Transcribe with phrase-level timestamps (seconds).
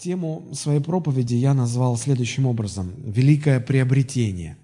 [0.00, 4.56] тему своей проповеди я назвал следующим образом «Великое приобретение».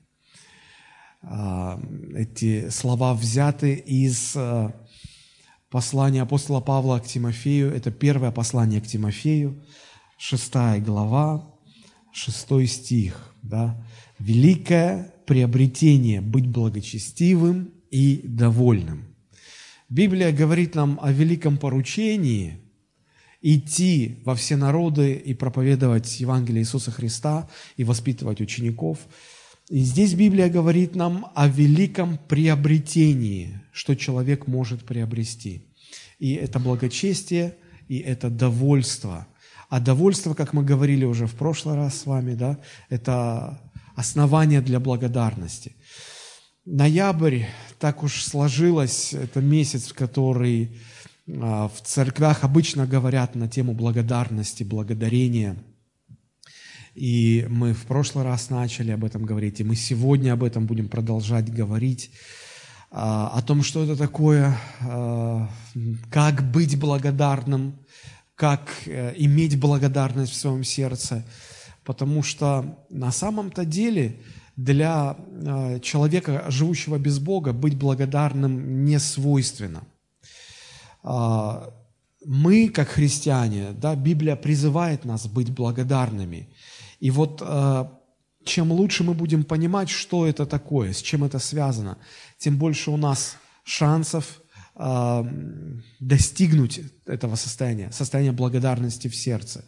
[1.23, 1.81] А,
[2.15, 4.75] эти слова взяты из а,
[5.71, 7.73] послания апостола Павла к Тимофею.
[7.73, 9.63] Это первое послание к Тимофею,
[10.19, 11.47] шестая глава,
[12.13, 13.35] шестой стих.
[13.43, 13.77] Да?
[14.19, 19.15] «Великое приобретение– быть благочестивым и довольным».
[19.89, 22.66] Библия говорит нам о великом поручении
[23.43, 28.99] идти во все народы и проповедовать Евангелие Иисуса Христа и воспитывать учеников.
[29.69, 35.67] И здесь Библия говорит нам о великом приобретении, что человек может приобрести.
[36.19, 37.57] И это благочестие,
[37.89, 39.27] и это довольство.
[39.69, 43.61] А довольство, как мы говорили уже в прошлый раз с вами, да, это
[43.97, 45.75] основание для благодарности.
[46.65, 47.45] Ноябрь,
[47.79, 50.77] так уж сложилось, это месяц, в который
[51.27, 55.57] в церквях обычно говорят на тему благодарности, благодарения.
[56.95, 60.89] И мы в прошлый раз начали об этом говорить, и мы сегодня об этом будем
[60.89, 62.11] продолжать говорить,
[62.91, 65.51] а, о том, что это такое, а,
[66.11, 67.77] как быть благодарным,
[68.35, 71.25] как э, иметь благодарность в своем сердце.
[71.85, 74.21] Потому что на самом-то деле–
[74.57, 75.17] для
[75.83, 79.85] человека, живущего без Бога, быть благодарным не свойственно.
[81.03, 81.73] А,
[82.25, 86.49] мы, как христиане, да, Библия призывает нас быть благодарными.
[86.99, 87.85] И вот э,
[88.45, 91.99] чем лучше мы будем понимать, что это такое, с чем это связано,
[92.39, 94.41] тем больше у нас шансов
[94.75, 95.25] э,
[96.01, 99.65] достигнуть этого состояния, состояния благодарности в сердце.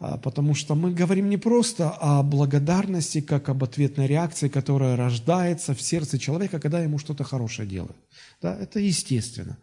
[0.00, 5.74] А, потому что мы говорим не просто о благодарности, как об ответной реакции, которая рождается
[5.74, 7.96] в сердце человека, когда ему что-то хорошее делают.
[8.42, 9.58] Да, это естественно.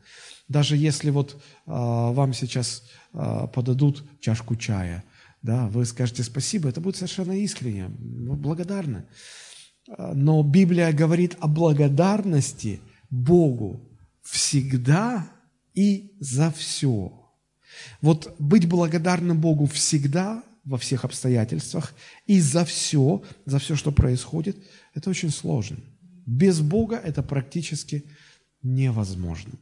[0.47, 5.03] Даже если вот а, вам сейчас а, подадут чашку чая,
[5.41, 9.05] да, вы скажете спасибо, это будет совершенно искренне, вы благодарны.
[10.13, 13.89] Но Библия говорит о благодарности Богу
[14.21, 15.29] всегда
[15.73, 17.13] и за все.
[18.01, 21.93] Вот быть благодарным Богу всегда, во всех обстоятельствах,
[22.25, 24.57] и за все, за все, что происходит,
[24.93, 25.77] это очень сложно.
[26.25, 28.03] Без Бога это практически
[28.61, 29.53] невозможно.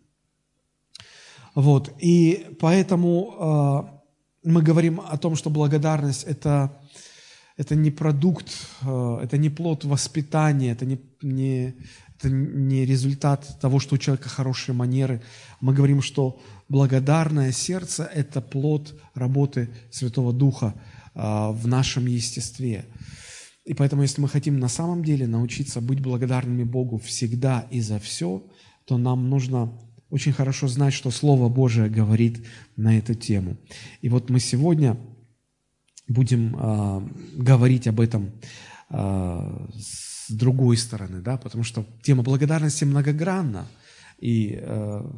[1.55, 3.91] Вот, и поэтому
[4.43, 6.77] э, мы говорим о том, что благодарность это,
[7.55, 8.51] это не продукт,
[8.81, 11.75] э, это не плод воспитания, это не, не,
[12.17, 15.21] это не результат того, что у человека хорошие манеры.
[15.61, 20.75] Мы говорим, что благодарное сердце– это плод работы Святого Духа
[21.13, 22.85] а, в нашем естестве.
[23.65, 27.99] И поэтому, если мы хотим на самом деле научиться быть благодарными Богу всегда и за
[27.99, 28.43] все,
[28.85, 29.71] то нам нужно
[30.09, 32.45] очень хорошо знать, что Слово Божие говорит
[32.75, 33.57] на эту тему.
[34.01, 34.97] И вот мы сегодня
[36.07, 38.31] будем э, говорить об этом
[38.89, 43.67] э, с другой стороны, да, потому что тема благодарности многогранна.
[44.19, 45.11] И э,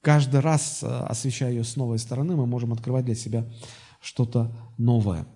[0.00, 3.46] каждый раз, освещая ее с новой стороны, мы можем открывать для себя
[4.00, 5.26] что-то новое.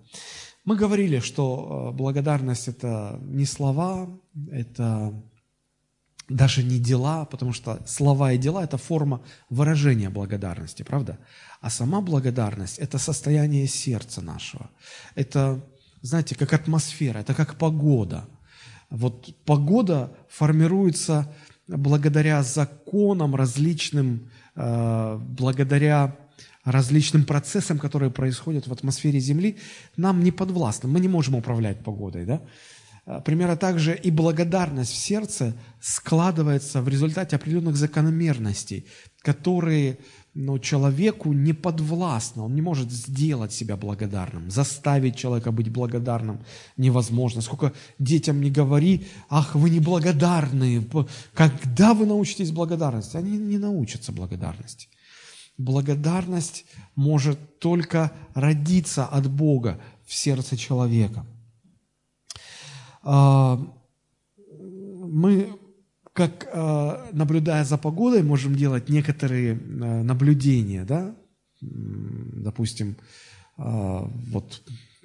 [0.65, 4.09] Мы говорили, что благодарность– это не слова,
[4.51, 5.13] это
[6.29, 11.17] даже не дела, потому что слова и дела– это форма выражения благодарности, правда?
[11.61, 14.69] А сама благодарность– это состояние сердца нашего.
[15.15, 15.59] Это,
[16.01, 18.25] знаете, как атмосфера, это как погода.
[18.89, 21.31] Вот погода формируется
[21.67, 24.29] благодаря законам различным,
[24.61, 26.17] Э, благодаря
[26.65, 29.57] различным процессам, которые происходят в атмосфере Земли,
[29.95, 30.89] нам не подвластно.
[30.89, 32.25] Мы не можем управлять погодой.
[32.25, 32.41] Да?
[33.09, 38.85] Э, примерно так же и благодарность в сердце складывается в результате определенных закономерностей,
[39.21, 39.97] которые
[40.35, 46.45] но человеку не подвластно, он не может сделать себя благодарным, заставить человека быть благодарным
[46.77, 47.41] невозможно.
[47.41, 50.87] Сколько детям не говори, ах, вы неблагодарные,
[51.33, 53.17] когда вы научитесь благодарности?
[53.17, 54.87] Они не научатся благодарности.
[55.57, 56.63] Благодарность
[56.95, 61.25] может только родиться от Бога в сердце человека.
[63.03, 63.59] А,
[64.59, 65.49] мы
[66.13, 69.57] как э, наблюдая за погодой, можем делать некоторые э,
[70.03, 71.15] наблюдения, да,
[71.61, 72.95] допустим,
[73.57, 74.61] вот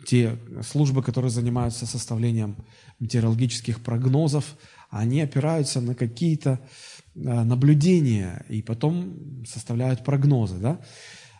[0.06, 2.56] те службы, которые занимаются составлением
[3.00, 4.56] метеорологических прогнозов,
[4.88, 6.60] они опираются на какие-то
[7.14, 10.80] наблюдения и потом составляют прогнозы, да.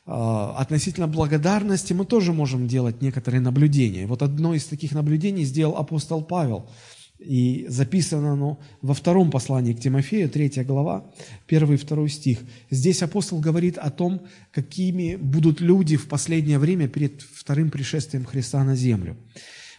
[0.06, 4.06] Относительно благодарности мы тоже можем делать некоторые наблюдения.
[4.06, 6.69] Вот одно из таких наблюдений сделал апостол Павел–
[7.25, 11.05] И записано оно во втором послании к Тимофею, 3 глава,
[11.47, 12.39] 1 и 2 стих.
[12.71, 14.21] Здесь апостол говорит о том,
[14.53, 19.17] какими будут люди в последнее время перед вторым пришествием Христа на землю.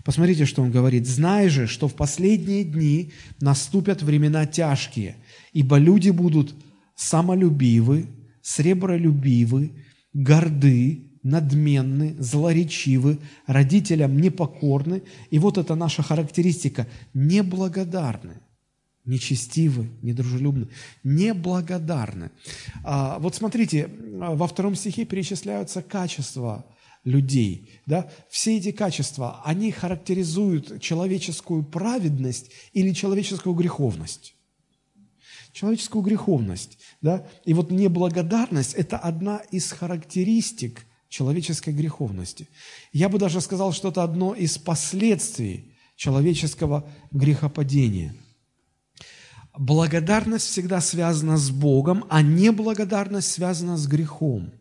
[0.04, 1.08] Посмотрите, что он говорит.
[1.08, 3.12] «Знай же, что в последние дни
[3.42, 5.16] наступят времена тяжкие,
[5.54, 6.56] ибо люди будут
[6.96, 8.08] самолюбивы,
[8.42, 9.72] сребролюбивы,
[10.16, 15.04] горды, надменны, злоречивы, родителям непокорны.
[15.30, 18.38] И вот это наша характеристика– неблагодарны,
[19.06, 20.70] нечестивы, недружелюбны,
[21.04, 22.32] неблагодарны.
[22.84, 26.66] А, вот смотрите, во втором стихе перечисляются качества
[27.04, 27.70] людей.
[27.86, 28.10] Да?
[28.30, 34.35] Все эти качества, они характеризуют человеческую праведность или человеческую греховность
[35.56, 36.78] человеческую греховность.
[37.02, 37.26] Да?
[37.46, 42.50] И вот неблагодарность– это одна из характеристик человеческой греховности.
[42.92, 48.14] Я бы даже сказал, что это одно из последствий человеческого грехопадения.
[49.58, 54.52] Благодарность всегда связана с Богом, а неблагодарность связана с грехом.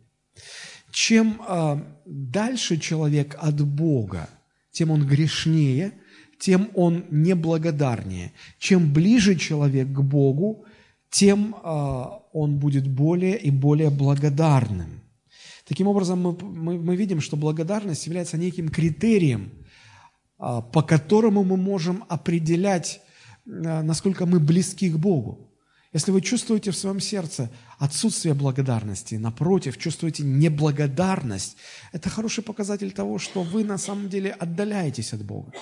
[0.92, 4.28] Чем э, дальше человек от Бога,
[4.70, 5.94] тем он грешнее,
[6.38, 8.32] тем он неблагодарнее.
[8.60, 10.66] Чем ближе человек к Богу,
[11.14, 15.00] тем э, он будет более и более благодарным.
[15.64, 19.52] Таким образом, мы, мы, мы видим, что благодарность является неким критерием,
[20.38, 23.00] а, по которому мы можем определять,
[23.46, 25.52] а, насколько мы близки к Богу.
[25.92, 31.56] Если вы чувствуете в своем сердце отсутствие благодарности, напротив, чувствуете неблагодарность,
[31.92, 35.52] это хороший показатель того, что вы на самом деле отдаляетесь от Бога.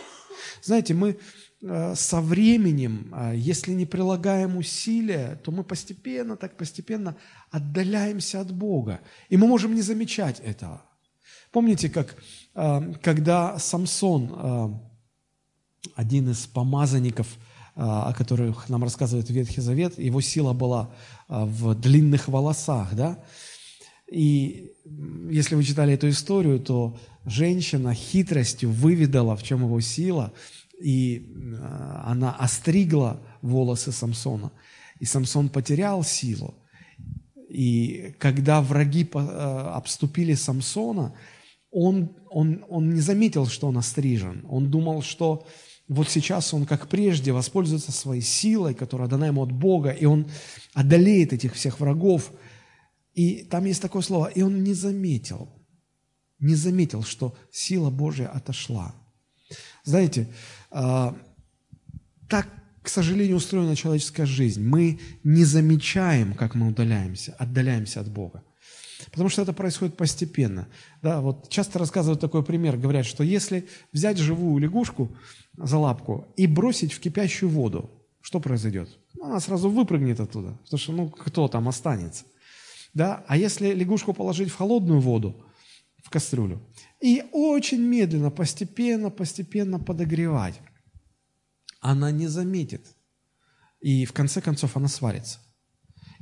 [0.62, 1.18] Знаете, мы
[1.62, 7.16] со временем, э, если не прилагаем усилия, то мы постепенно, так постепенно
[7.50, 9.00] отдаляемся от Бога.
[9.28, 10.82] И мы можем не замечать этого.
[11.52, 12.16] Помните, как
[12.54, 14.80] э, когда Самсон,
[15.94, 17.26] один из помазанников,
[17.74, 20.90] о которых нам рассказывает Ветхий Завет, его сила была
[21.28, 23.18] в длинных волосах, да?
[24.06, 24.72] И
[25.30, 30.32] если вы читали эту историю, то женщина хитростью выведала, в чем его сила–
[30.82, 34.52] и э, она остригла волосы Самсона.
[34.98, 36.54] И Самсон потерял силу.
[37.48, 41.14] И когда враги э, обступили Самсона,
[41.70, 44.44] он, он, он не заметил, что он острижен.
[44.48, 45.46] Он думал, что
[45.88, 50.26] вот сейчас он, как прежде, воспользуется своей силой, которая дана ему от Бога, и он
[50.74, 52.32] одолеет этих всех врагов.
[53.14, 55.48] И там есть такое слово, и он не заметил,
[56.38, 58.94] не заметил, что сила Божья отошла.
[59.84, 60.28] Знаете,
[60.70, 61.16] а,
[62.28, 62.48] так,
[62.82, 64.62] к сожалению, устроена человеческая жизнь.
[64.62, 68.42] Мы не замечаем, как мы удаляемся, отдаляемся от Бога.
[69.10, 70.68] Потому что это происходит постепенно.
[71.02, 72.76] Да, вот часто рассказывают такой пример.
[72.76, 75.14] Говорят, что если взять живую лягушку
[75.56, 77.90] за лапку и бросить в кипящую воду,
[78.20, 78.88] что произойдет?
[79.20, 82.24] Она сразу выпрыгнет оттуда, потому что ну кто там останется.
[82.94, 83.24] Да?
[83.26, 85.44] А если лягушку положить в холодную воду,
[86.02, 86.60] в кастрюлю,
[87.02, 90.60] и очень медленно, постепенно, постепенно подогревать.
[91.80, 92.86] Она не заметит.
[93.80, 95.40] И в конце концов она сварится.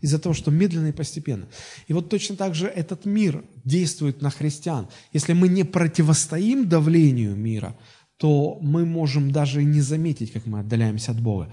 [0.00, 1.46] Из-за того, что медленно и постепенно.
[1.86, 4.88] И вот точно так же этот мир действует на христиан.
[5.12, 7.76] Если мы не противостоим давлению мира,
[8.16, 11.52] то мы можем даже и не заметить, как мы отдаляемся от Бога.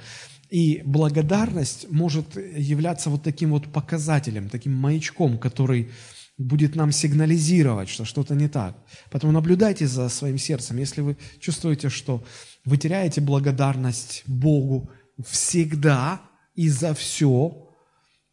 [0.50, 5.90] И благодарность может являться вот таким вот показателем, таким маячком, который
[6.38, 8.78] будет нам сигнализировать, что что-то не так.
[9.10, 10.78] Поэтому наблюдайте за своим сердцем.
[10.78, 12.24] Если вы чувствуете, что
[12.64, 14.90] вы теряете благодарность Богу
[15.26, 16.22] всегда
[16.54, 17.70] и за все,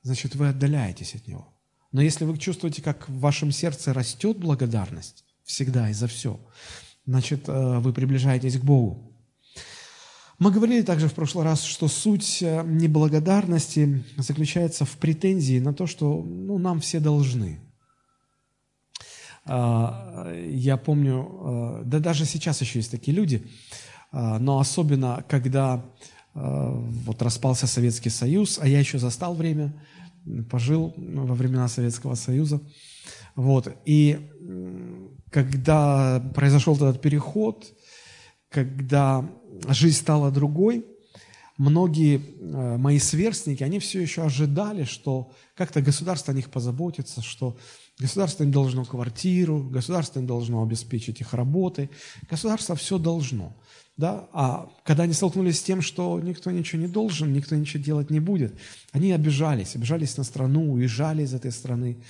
[0.02, 1.48] значит, вы отдаляетесь от Него.
[1.92, 6.40] Но если вы чувствуете, как в вашем сердце растет благодарность всегда и за все,
[7.06, 9.12] значит, э, вы приближаетесь к Богу.
[10.38, 15.86] Мы говорили также в прошлый раз, что суть э, неблагодарности заключается в претензии на то,
[15.86, 17.60] что ну, нам все должны–
[19.46, 23.46] я помню, а, да даже сейчас еще есть такие люди,
[24.10, 25.84] а, но особенно, когда
[26.36, 29.72] вот распался Советский Союз, а я еще застал время,
[30.50, 32.60] пожил во времена Советского Союза,
[33.36, 34.32] вот, и
[35.30, 37.72] когда произошел этот переход,
[38.48, 39.30] когда
[39.68, 40.84] жизнь стала другой,
[41.56, 42.20] многие
[42.78, 47.56] мои сверстники, они все еще ожидали, что как-то государство о них позаботится, что
[47.98, 51.90] Государство им должно квартиру, государство им должно обеспечить их работой.
[52.28, 53.56] Государство все должно.
[53.96, 54.28] Да?
[54.32, 58.18] А когда они столкнулись с тем, что никто ничего не должен, никто ничего делать не
[58.18, 58.58] будет,
[58.90, 62.02] они обижались, обижались на страну, уезжали из этой страны.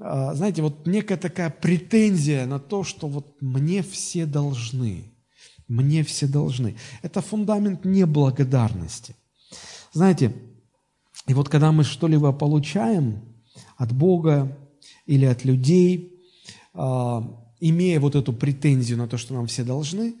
[0.00, 5.12] А, знаете, вот некая такая претензия на то, что вот мне все должны.
[5.68, 6.76] Мне все должны.
[7.02, 9.16] Это фундамент неблагодарности.
[9.92, 10.32] Знаете,
[11.26, 13.20] и вот когда мы что-либо получаем
[13.76, 14.56] от Бога
[15.06, 16.22] или от людей,
[16.74, 17.24] а,
[17.60, 20.14] имея вот эту претензию на то, что нам все должны,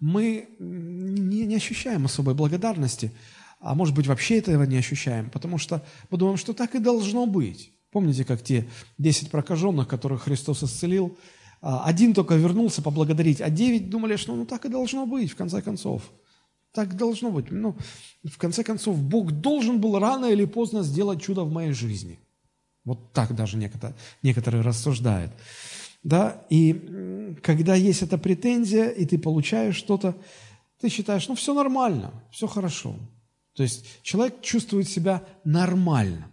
[0.00, 3.12] мы не, не ощущаем особой благодарности,
[3.60, 7.26] а может быть вообще этого не ощущаем, потому что мы думаем, что так и должно
[7.26, 7.72] быть.
[7.90, 11.16] Помните, как те 10 прокаженных, которых Христос исцелил,
[11.60, 15.62] один только вернулся поблагодарить, а девять думали, что ну так и должно быть, в конце
[15.62, 16.02] концов.
[16.72, 17.50] Так должно быть.
[17.50, 17.76] Ну,
[18.22, 22.18] в конце концов, Бог должен был рано или поздно сделать чудо в моей жизни.
[22.84, 25.32] Вот так даже некоторые, некоторые рассуждают.
[26.02, 26.44] Да?
[26.50, 30.14] И когда есть эта претензия, и ты получаешь что-то,
[30.80, 32.94] ты считаешь, ну все нормально, все хорошо.
[33.54, 36.30] То есть человек чувствует себя нормально.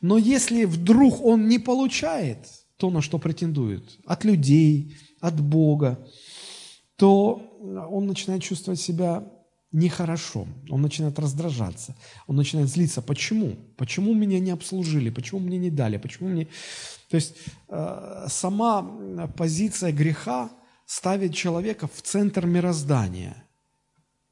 [0.00, 2.46] Но если вдруг он не получает
[2.80, 5.98] то, на что претендует, от людей, от Бога,
[6.96, 7.42] то
[7.90, 9.22] он начинает чувствовать себя
[9.70, 11.94] нехорошо, он начинает раздражаться,
[12.26, 13.02] он начинает злиться.
[13.02, 13.56] Почему?
[13.76, 15.10] Почему меня не обслужили?
[15.10, 15.98] Почему мне не дали?
[15.98, 16.46] Почему мне...
[17.10, 17.34] То есть
[17.68, 20.50] э, сама позиция греха
[20.86, 23.44] ставит человека в центр мироздания,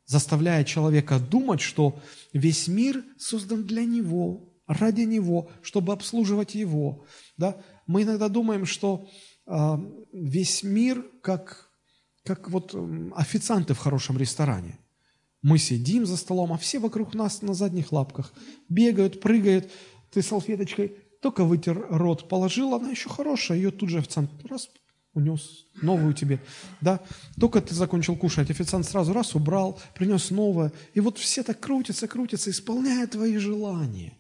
[0.06, 2.00] заставляя человека думать, что
[2.32, 7.04] весь мир создан для него, ради него, чтобы обслуживать его.
[7.36, 7.56] Да?
[7.88, 9.08] Мы иногда думаем, что
[9.46, 9.76] э,
[10.12, 11.68] весь мир как,
[12.24, 12.76] как вот
[13.16, 14.78] официанты в хорошем ресторане–
[15.42, 18.32] мы сидим за столом, а все вокруг нас на задних лапках
[18.68, 19.70] бегают, прыгают.
[20.10, 24.68] Ты салфеточкой только вытер рот, положил, она еще хорошая, ее тут же официант раз
[25.14, 26.40] унес новую тебе,
[26.80, 27.00] да,
[27.40, 32.06] только ты закончил кушать, официант сразу раз убрал, принес новое, и вот все так крутятся,
[32.06, 34.16] крутятся, исполняя твои желания.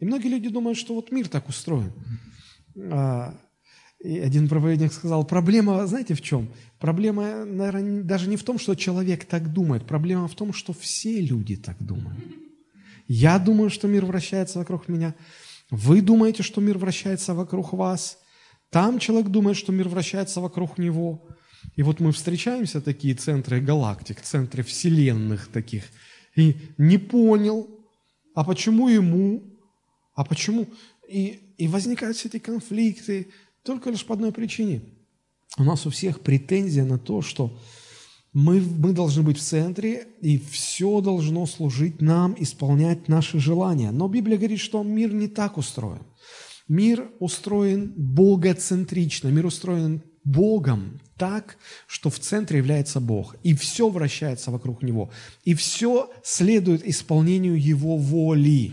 [0.00, 1.92] И многие люди думают, что вот мир так устроен.
[2.76, 3.34] А,
[4.00, 6.52] и один проповедник сказал, проблема, знаете, в чем?
[6.78, 11.20] Проблема, наверное, даже не в том, что человек так думает, проблема в том, что все
[11.20, 12.18] люди так думают.
[13.06, 15.14] Я думаю, что мир вращается вокруг меня.
[15.70, 18.18] Вы думаете, что мир вращается вокруг вас.
[18.70, 21.28] Там человек думает, что мир вращается вокруг него.
[21.76, 25.84] И вот мы встречаемся, такие центры галактик, центры вселенных таких,
[26.34, 27.68] и не понял,
[28.34, 29.42] а почему ему,
[30.14, 30.66] а почему...
[31.08, 33.28] И, и возникают все эти конфликты,
[33.62, 34.82] только лишь по одной причине.
[35.58, 37.58] У нас у всех претензия на то, что
[38.32, 43.90] мы, мы должны быть в центре, и все должно служить нам, исполнять наши желания.
[43.90, 46.02] Но Библия говорит, что мир не так устроен.
[46.68, 54.50] Мир устроен богоцентрично, мир устроен Богом так, что в центре является Бог, и все вращается
[54.50, 55.10] вокруг Него,
[55.44, 58.72] и все следует исполнению Его воли.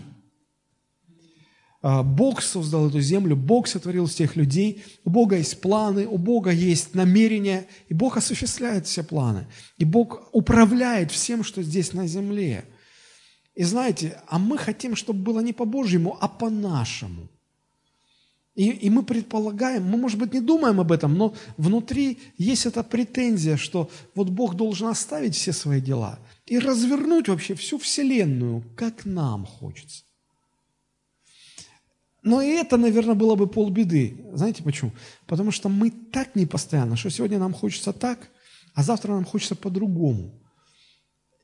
[1.82, 6.52] А, Бог создал эту землю, Бог сотворил всех людей, у Бога есть планы, у Бога
[6.52, 9.48] есть намерения, и Бог осуществляет все планы.
[9.78, 12.66] И Бог управляет всем, что здесь на земле.
[13.56, 17.30] И знаете, а мы хотим, чтобы было не по-божьему, а по-нашему.
[18.56, 22.84] И, и мы предполагаем, мы, может быть, не думаем об этом, но внутри есть эта
[22.84, 29.06] претензия, что вот Бог должен оставить все свои дела и развернуть вообще всю Вселенную, как
[29.06, 30.04] нам хочется.
[32.24, 34.26] Но и это, наверное, было бы полбеды.
[34.34, 34.92] Знаете почему?
[35.26, 38.30] Потому что мы так непостоянно, что сегодня нам хочется так,
[38.74, 40.34] а завтра нам хочется по-другому.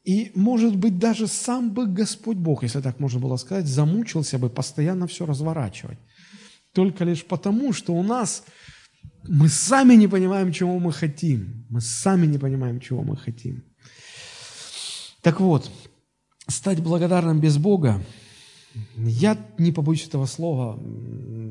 [0.03, 4.49] И, может быть, даже сам бы Господь Бог, если так можно было сказать, замучился бы
[4.49, 5.97] постоянно все разворачивать.
[6.73, 8.43] Только лишь потому, что у нас
[9.23, 11.65] мы сами не понимаем, чего мы хотим.
[11.69, 13.63] Мы сами не понимаем, чего мы хотим.
[15.21, 15.71] Так вот,
[16.47, 18.03] стать благодарным без Бога
[18.97, 20.79] я не побоюсь этого слова,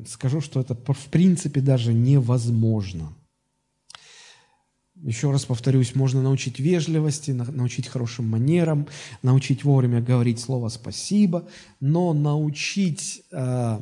[0.07, 3.15] скажу, что это в принципе даже невозможно.
[5.03, 8.87] Еще раз повторюсь, можно научить вежливости, научить хорошим манерам,
[9.23, 11.49] научить вовремя говорить слово «спасибо»,
[11.81, 13.81] но научить э,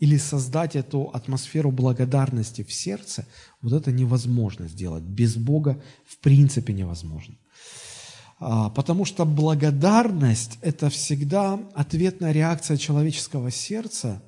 [0.00, 3.26] или создать эту атмосферу благодарности в сердце,
[3.60, 5.04] вот это невозможно сделать.
[5.04, 7.36] Без Бога в принципе невозможно.
[8.38, 14.22] А, потому что благодарность– это всегда ответная реакция человеческого сердца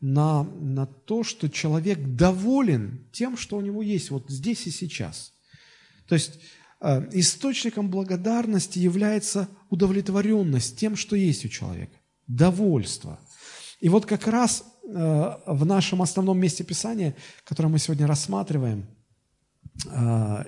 [0.00, 5.32] на, на то, что человек доволен тем, что у него есть вот здесь и сейчас.
[6.06, 6.38] То есть
[6.80, 13.18] а, источником благодарности является удовлетворенность тем, что есть у человека, довольство.
[13.80, 18.86] И вот как раз а, в нашем основном месте Писания, которое мы сегодня рассматриваем–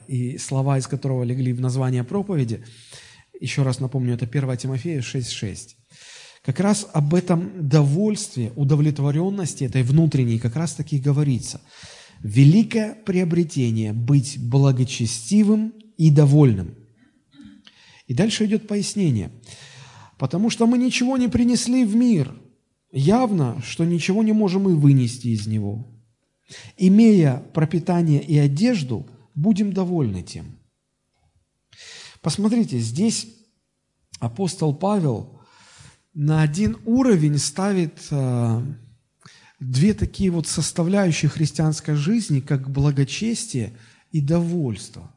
[0.06, 2.64] и слова из которого легли в название проповеди.
[3.40, 5.70] Еще раз напомню, это 1 Тимофея 6.6.
[6.42, 11.60] Как раз об этом довольстве, удовлетворенности этой внутренней как раз таки говорится.
[12.20, 16.74] Великое приобретение– быть благочестивым и довольным.
[18.06, 19.30] И дальше идет пояснение.
[20.18, 22.34] Потому что мы ничего не принесли в мир.
[22.92, 25.90] Явно, что ничего не можем и вынести из него.
[26.76, 30.58] Имея пропитание и одежду, будем довольны тем.
[32.20, 33.28] Посмотрите, здесь
[34.18, 35.40] апостол Павел
[36.14, 38.62] на один уровень ставит э,
[39.60, 43.76] две такие вот составляющие христианской жизни, как благочестие
[44.12, 45.12] и довольство.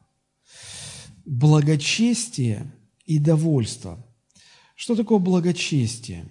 [1.24, 2.72] Благочестие
[3.06, 4.04] и довольство.
[4.74, 6.30] Что такое благочестие?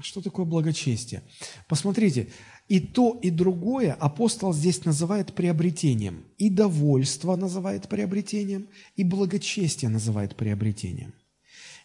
[0.00, 1.22] Что такое благочестие?
[1.68, 2.28] Посмотрите,
[2.68, 6.24] и то, и другое апостол здесь называет приобретением.
[6.38, 11.14] И довольство называет приобретением, и благочестие называет приобретением.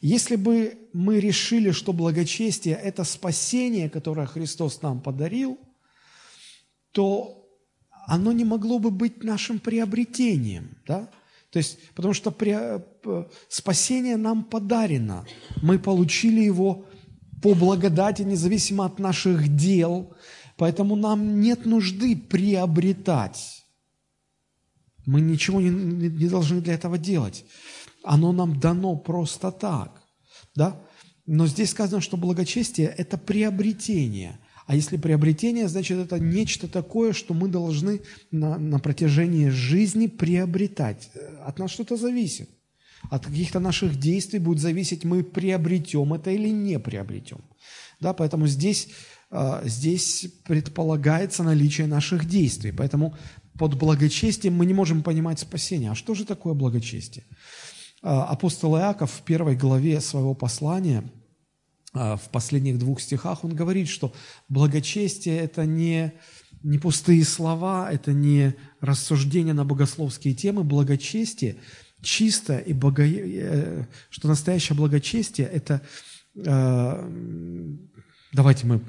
[0.02, 5.60] Если бы мы решили, что благочестие– это спасение, которое Христос нам подарил,
[6.92, 7.48] то
[8.08, 11.08] оно не могло бы быть нашим приобретением, да?
[11.52, 15.26] То есть, потому что при, э, спасение нам подарено.
[15.62, 16.86] Мы получили его
[17.42, 20.16] по благодати, независимо от наших дел,
[20.62, 23.66] поэтому нам нет нужды приобретать.
[25.08, 27.46] Мы ничего не, не должны для этого делать.
[28.04, 30.04] Оно нам дано просто так.
[30.54, 30.80] Да?
[31.26, 37.34] Но здесь сказано, что благочестие– это приобретение– а если приобретение, значит, это нечто такое, что
[37.34, 41.10] мы должны на, на протяжении жизни приобретать.
[41.44, 42.50] От нас что-то зависит.
[43.10, 47.42] От каких-то наших действий будет зависеть, мы приобретем это или не приобретем.
[48.00, 48.90] Да, поэтому здесь,
[49.30, 52.72] а, здесь предполагается наличие наших действий.
[52.72, 53.16] Поэтому
[53.58, 55.92] под благочестием мы не можем понимать спасение.
[55.92, 57.26] А что же такое благочестие?
[58.02, 61.04] А, апостол Иаков в первой главе своего послания–
[61.94, 64.14] а, в последних двух стихах, он говорит, что
[64.48, 66.14] благочестие– это не,
[66.64, 70.64] не пустые слова, это не рассуждение на богословские темы.
[70.64, 71.58] Благочестие
[72.02, 73.02] чисто и бого...
[73.02, 75.82] Э, что настоящее благочестие– это…
[76.36, 77.08] Э,
[78.34, 78.82] давайте мы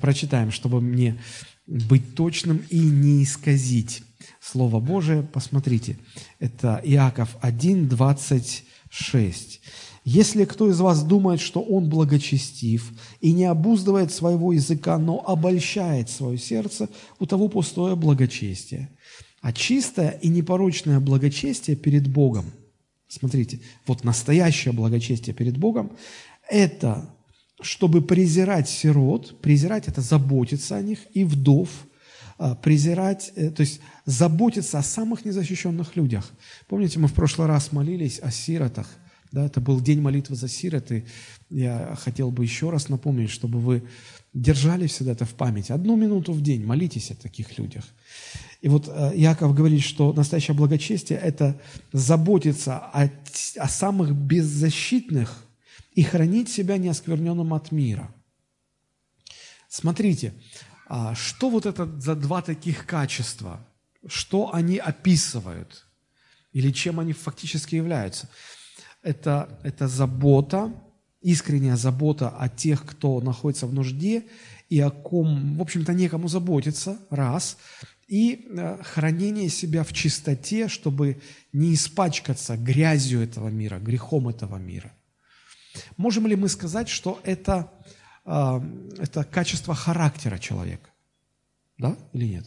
[0.00, 1.20] прочитаем, чтобы мне
[1.66, 4.02] быть точным и не исказить
[4.40, 5.22] Слово Божие.
[5.22, 5.98] Посмотрите,
[6.38, 9.60] это Иаков 1, 26.
[10.04, 16.10] Если кто из вас думает, что он благочестив и не обуздывает своего языка, но обольщает
[16.10, 18.90] свое сердце, у того пустое благочестие.
[19.44, 22.46] А чистое и непорочное благочестие перед Богом,
[23.08, 25.92] смотрите, вот настоящее благочестие перед Богом,
[26.48, 27.14] это
[27.60, 31.68] чтобы презирать сирот, презирать– это заботиться о них, и вдов,
[32.38, 36.32] а, презирать, э, то есть заботиться о самых незащищенных людях.
[36.66, 38.88] Помните, мы в прошлый раз молились о сиротах–
[39.34, 41.06] да, это был день молитвы за сироты.
[41.50, 43.82] Я хотел бы еще раз напомнить, чтобы вы
[44.34, 45.72] держали всегда это в памяти.
[45.72, 47.84] Одну минуту в день молитесь о таких людях.
[48.60, 51.60] И вот э, Яков говорит, что настоящее благочестие– это
[51.92, 53.10] заботиться о,
[53.56, 55.46] о самых беззащитных
[55.92, 58.12] и хранить себя неоскверненным от мира.
[59.68, 60.34] Смотрите,
[60.88, 63.66] а что вот это за два таких качества?
[64.06, 65.86] Что они описывают?
[66.52, 68.28] Или чем они фактически являются?
[69.04, 70.72] это, это забота,
[71.24, 74.24] искренняя забота о тех, кто находится в нужде
[74.68, 77.56] и о ком, в общем-то, некому заботиться, раз,
[78.06, 84.92] и э, хранение себя в чистоте, чтобы не испачкаться грязью этого мира, грехом этого мира.
[85.96, 87.72] Можем ли мы сказать, что это,
[88.26, 88.60] э,
[88.98, 90.90] это качество характера человека?
[91.78, 92.46] Да или нет?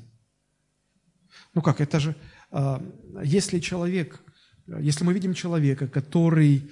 [1.56, 2.16] Ну как, это же,
[2.52, 2.80] э,
[3.24, 4.22] если человек
[4.82, 6.70] если мы видим человека, который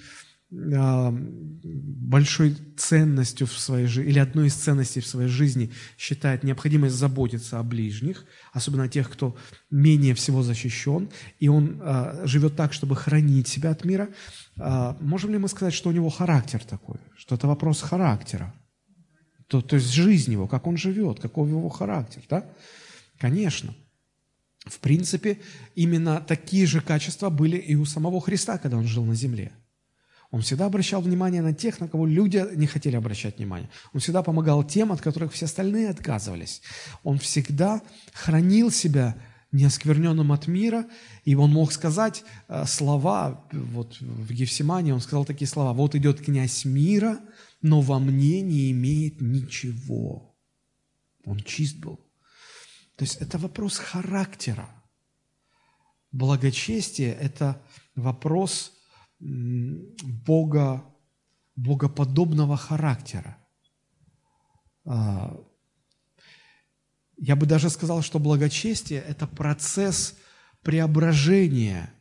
[0.55, 7.59] большой ценностью в своей жизни, или одной из ценностей в своей жизни считает необходимость заботиться
[7.59, 9.35] о ближних, особенно о тех, кто
[9.69, 14.09] менее всего защищен, и он а, живет так, чтобы хранить себя от мира,
[14.57, 18.53] а, можем ли мы сказать, что у него характер такой, что это вопрос характера?
[19.47, 22.45] То, то есть жизнь его, как он живет, каков его характер, да?
[23.19, 23.75] Конечно.
[24.65, 25.37] В принципе,
[25.75, 29.51] именно такие же качества были и у самого Христа, когда он жил на земле.
[30.31, 33.69] Он всегда обращал внимание на тех, на кого люди не хотели обращать внимание.
[33.93, 36.61] Он всегда помогал тем, от которых все остальные отказывались.
[37.03, 37.81] Он всегда
[38.13, 39.15] хранил себя
[39.51, 40.85] неоскверненным от мира,
[41.23, 46.21] и он мог сказать э, слова, вот в Гефсимане он сказал такие слова, «Вот идет
[46.21, 47.19] князь мира,
[47.61, 50.35] но во мне не имеет ничего».
[51.23, 51.99] Он чист был.
[52.95, 54.69] То есть это вопрос характера.
[56.11, 57.61] Благочестие– это
[57.95, 58.74] вопрос
[59.19, 60.83] Бога,
[61.55, 63.37] богоподобного характера.
[64.85, 65.37] А,
[67.17, 70.15] я бы даже сказал, что благочестие– это процесс
[70.61, 71.93] преображения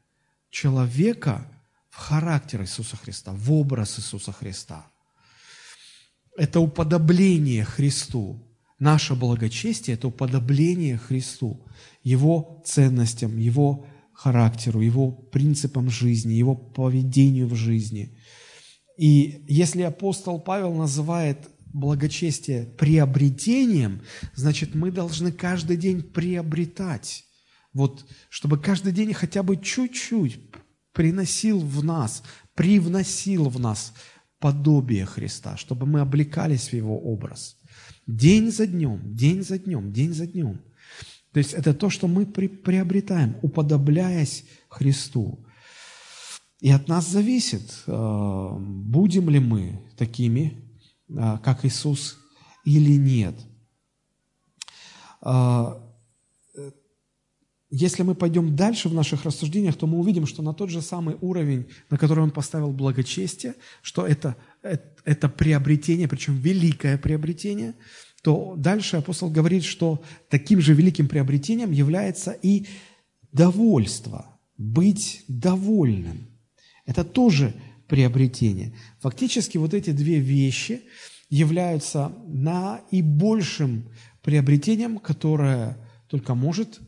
[0.51, 1.47] человека
[1.91, 4.87] в характер Иисуса Христа, в образ Иисуса Христа.
[6.37, 8.45] Это уподобление Христу.
[8.81, 11.65] Наше благочестие– это уподобление Христу,
[12.03, 13.87] Его ценностям, Его
[14.25, 18.17] характеру, Его принципам жизни, Его поведению в жизни.
[18.99, 24.01] И если апостол Павел называет благочестие приобретением,
[24.35, 27.25] значит, мы должны каждый день приобретать.
[27.75, 30.39] Вот, чтобы каждый день хотя бы чуть-чуть
[30.93, 32.23] приносил в нас,
[32.55, 33.93] привносил в нас
[34.39, 37.57] подобие Христа, чтобы мы облекались в Его образ.
[38.07, 40.61] День за днем, день за днем, день за днем.
[41.35, 45.45] То есть это то, что мы при, приобретаем, уподобляясь Христу.
[46.61, 50.65] И от нас зависит, э, будем ли мы такими,
[51.09, 52.19] э, как Иисус,
[52.65, 53.35] или нет.
[55.23, 55.81] Э,
[57.69, 61.17] если мы пойдем дальше в наших рассуждениях, то мы увидим, что на тот же самый
[61.21, 67.75] уровень, на который он поставил благочестие, что это, это, это приобретение, причем великое приобретение,
[68.25, 72.65] то дальше апостол говорит, что таким же великим приобретением является и
[73.33, 76.27] довольство, быть довольным.
[76.87, 77.55] Это тоже
[77.87, 78.75] приобретение.
[79.01, 80.85] Фактически вот эти две вещи
[81.29, 83.91] являются наибольшим
[84.23, 85.77] приобретением, которое
[86.09, 86.81] только может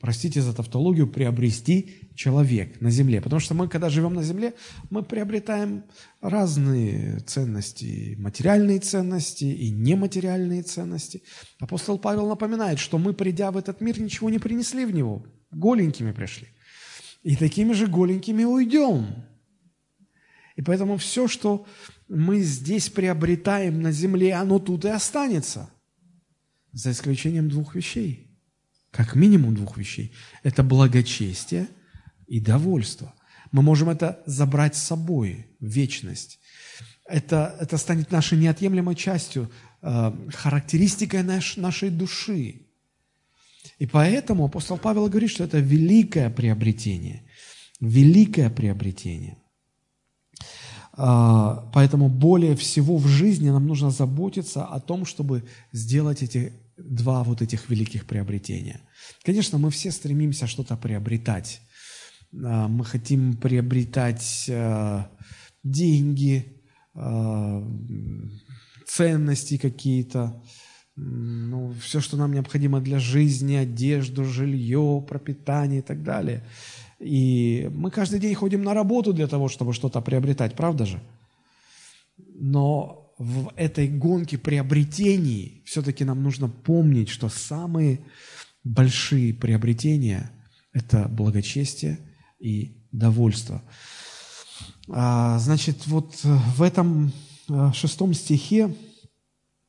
[0.00, 3.20] простите за тавтологию, приобрести человек на земле.
[3.20, 4.54] Потому что мы, когда живем на земле,
[4.88, 5.84] мы приобретаем
[6.20, 11.22] разные ценности, материальные ценности и нематериальные ценности.
[11.60, 16.12] Апостол Павел напоминает, что мы, придя в этот мир, ничего не принесли в него, голенькими
[16.12, 16.48] пришли.
[17.22, 19.06] И такими же голенькими уйдем.
[20.56, 21.66] И поэтому все, что
[22.08, 25.70] мы здесь приобретаем на земле, оно тут и останется,
[26.72, 28.26] за исключением двух вещей–
[28.90, 30.12] как минимум двух вещей.
[30.42, 31.68] Это благочестие
[32.26, 33.14] и довольство.
[33.52, 36.38] Мы можем это забрать с собой в вечность.
[37.04, 39.50] Это, это станет нашей неотъемлемой частью,
[39.82, 42.66] э, характеристикой наш, нашей души.
[43.78, 47.24] И поэтому апостол Павел говорит, что это великое приобретение.
[47.80, 49.38] Великое приобретение.
[50.96, 56.52] Э, поэтому более всего в жизни нам нужно заботиться о том, чтобы сделать эти
[56.84, 58.80] два вот этих великих приобретения.
[59.22, 61.60] Конечно, мы все стремимся что-то приобретать.
[62.32, 65.10] А, мы хотим приобретать а,
[65.62, 66.60] деньги,
[66.94, 67.64] а,
[68.86, 70.42] ценности какие-то,
[70.96, 76.44] ну, все, что нам необходимо для жизни, одежду, жилье, пропитание и так далее.
[76.98, 81.00] И мы каждый день ходим на работу для того, чтобы что-то приобретать, правда же?
[82.34, 88.00] Но в этой гонке приобретений все-таки нам нужно помнить, что самые
[88.64, 90.32] большие приобретения–
[90.72, 91.98] это благочестие
[92.38, 93.62] и довольство.
[94.88, 97.12] А, значит, вот в этом
[97.50, 98.74] а, шестом стихе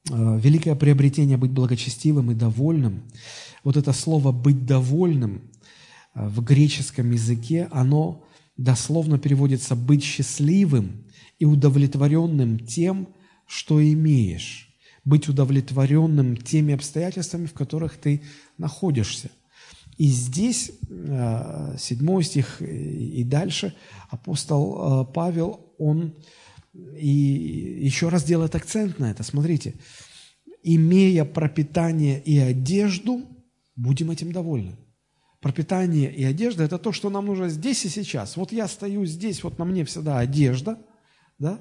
[0.09, 3.03] а, великое приобретение быть благочестивым и довольным.
[3.65, 5.51] Вот это слово «быть довольным»
[6.15, 8.23] в греческом языке, оно
[8.55, 11.03] дословно переводится «быть счастливым
[11.37, 13.09] и удовлетворенным тем,
[13.51, 14.69] что имеешь,
[15.03, 18.21] быть удовлетворенным теми обстоятельствами, в которых ты
[18.57, 19.29] находишься.
[19.97, 23.75] И здесь, э, седьмой стих и дальше,
[24.09, 26.15] апостол э, Павел, он
[26.97, 27.09] и
[27.81, 29.23] еще раз делает акцент на это.
[29.23, 29.73] Смотрите,
[30.63, 33.25] имея пропитание и одежду,
[33.75, 34.77] будем этим довольны.
[35.41, 38.37] Пропитание и одежда– это то, что нам нужно здесь и сейчас.
[38.37, 40.79] Вот я стою здесь, вот на мне всегда одежда,
[41.37, 41.59] да,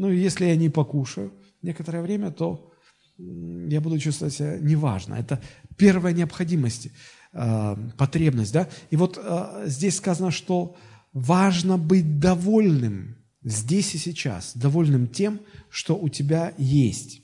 [0.00, 2.72] ну, если я не покушаю некоторое время, то
[3.18, 5.14] я буду чувствовать себя неважно.
[5.14, 5.42] Это
[5.76, 6.88] первая необходимость,
[7.34, 8.54] э, потребность.
[8.54, 8.66] Да?
[8.88, 10.74] И вот э, здесь сказано, что
[11.12, 17.20] важно быть довольным здесь и сейчас, довольным тем, что у тебя есть.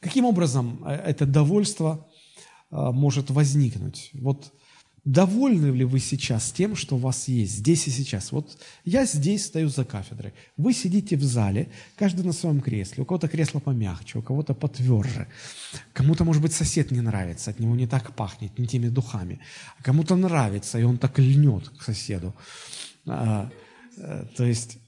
[0.00, 2.06] Каким образом э, это довольство
[2.70, 4.10] может возникнуть?
[4.12, 4.52] Вот
[5.04, 8.30] Довольны ли вы сейчас тем, что у вас есть здесь и сейчас?
[8.30, 10.32] Вот я здесь стою за кафедрой.
[10.56, 13.02] Вы сидите в зале, каждый на своем кресле.
[13.02, 15.26] У кого-то кресло помягче, у кого-то потверже.
[15.92, 19.40] Кому-то, может быть, сосед не нравится, от него не так пахнет, не теми духами.
[19.76, 22.32] А кому-то нравится, и он так льнет к соседу.
[23.04, 23.50] А,
[23.98, 24.78] а, то есть,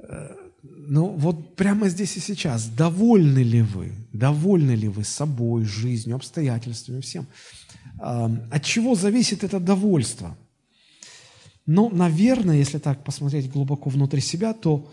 [0.00, 3.92] а, ну вот прямо здесь и сейчас, довольны ли вы?
[4.12, 7.26] Довольны ли вы собой, жизнью, обстоятельствами, всем?
[8.02, 10.36] От чего зависит это довольство?
[11.66, 14.90] Ну, наверное, если так посмотреть глубоко внутри себя, то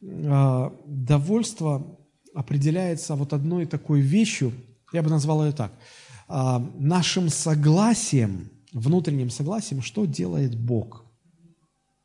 [0.00, 1.98] э, довольство
[2.34, 4.52] определяется вот одной такой вещью,
[4.92, 5.72] я бы назвал ее так,
[6.28, 11.04] э, нашим согласием, внутренним согласием, что делает Бог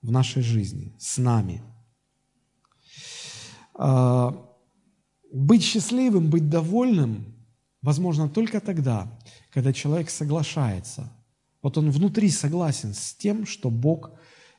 [0.02, 1.62] в нашей жизни, с нами.
[3.76, 4.34] А,
[5.32, 7.36] быть счастливым, быть довольным
[7.82, 9.17] возможно только тогда,
[9.58, 11.12] когда человек соглашается.
[11.64, 14.12] Вот он внутри согласен с тем, что Бог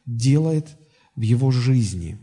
[0.07, 0.77] делает
[1.15, 2.19] в его жизни.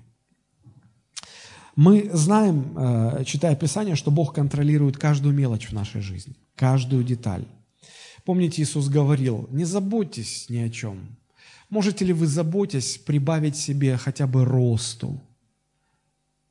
[1.78, 7.46] Мы знаем, э, читая Писание, что Бог контролирует каждую мелочь в нашей жизни, каждую деталь.
[8.26, 11.18] Помните, Иисус говорил, не заботьтесь ни о чем.
[11.70, 15.22] Можете ли вы, заботясь, прибавить себе хотя бы росту?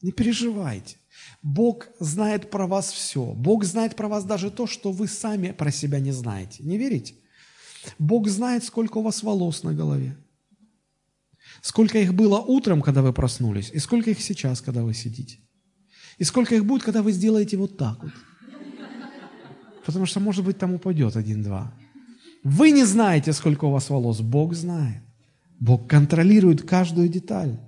[0.04, 0.98] Не переживайте.
[1.42, 3.32] Бог знает про вас все.
[3.32, 6.62] Бог знает про вас даже то, что вы сами про себя не знаете.
[6.62, 7.14] Не верите?
[7.98, 10.14] Бог знает, сколько у вас волос на голове.
[11.62, 15.38] Сколько их было утром, когда вы проснулись, и сколько их сейчас, когда вы сидите.
[16.18, 18.12] И сколько их будет, когда вы сделаете вот так вот.
[19.86, 21.72] Потому что, может быть, там упадет один-два.
[22.42, 24.20] Вы не знаете, сколько у вас волос.
[24.20, 25.02] Бог знает.
[25.58, 27.58] Бог контролирует каждую деталь.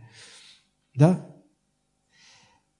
[0.94, 1.26] Да?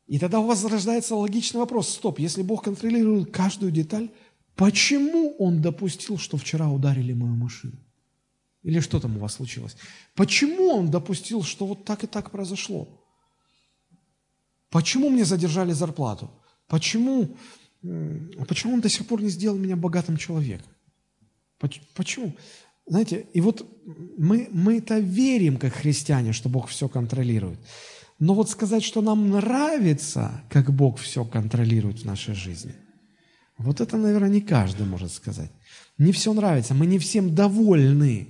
[0.07, 1.89] И тогда у вас рождается логичный вопрос.
[1.89, 4.09] Стоп, если Бог контролирует каждую деталь,
[4.55, 7.77] почему Он допустил, что вчера ударили мою машину?
[8.63, 9.77] Или что там у вас случилось?
[10.15, 12.89] Почему Он допустил, что вот так и так произошло?
[14.71, 16.31] Почему мне задержали зарплату?
[16.69, 17.37] Почему,
[18.49, 20.73] почему Он до сих пор не сделал меня богатым человеком?
[21.95, 22.37] Почему?
[22.87, 23.67] Знаете, и вот
[24.19, 27.59] мы, мы это верим, как христиане, что Бог все контролирует.
[28.19, 32.75] Но вот сказать, что нам нравится, как Бог все контролирует в нашей жизни,
[33.59, 35.51] вот это, наверное, не каждый может сказать.
[35.99, 38.29] Не все нравится, мы не всем довольны,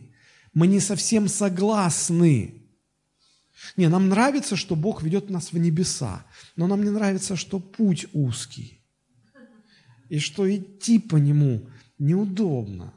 [0.55, 2.55] мы не совсем согласны.
[3.77, 6.25] Не, нам нравится, что Бог ведет нас в небеса,
[6.57, 8.81] но нам не нравится, что путь узкий,
[10.09, 11.69] и что идти по нему
[11.99, 12.93] неудобно.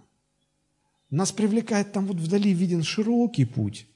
[1.09, 3.87] Нас привлекает там вот вдали виден широкий путь,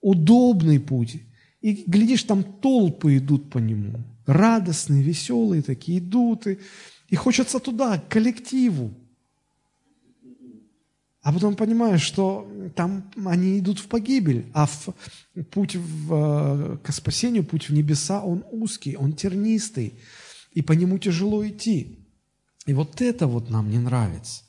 [0.00, 1.22] удобный путь,
[1.60, 4.00] и, глядишь, там толпы идут по нему.
[4.26, 6.46] Радостные, веселые такие идут.
[6.46, 6.58] И,
[7.08, 8.94] и хочется туда, к коллективу.
[11.22, 14.88] А потом понимаешь, что там они идут в погибель, а в,
[15.50, 19.92] путь в, э, к спасению, путь в небеса, он узкий, он тернистый,
[20.52, 21.98] и по нему тяжело идти.
[22.64, 24.44] И вот это вот нам не нравится.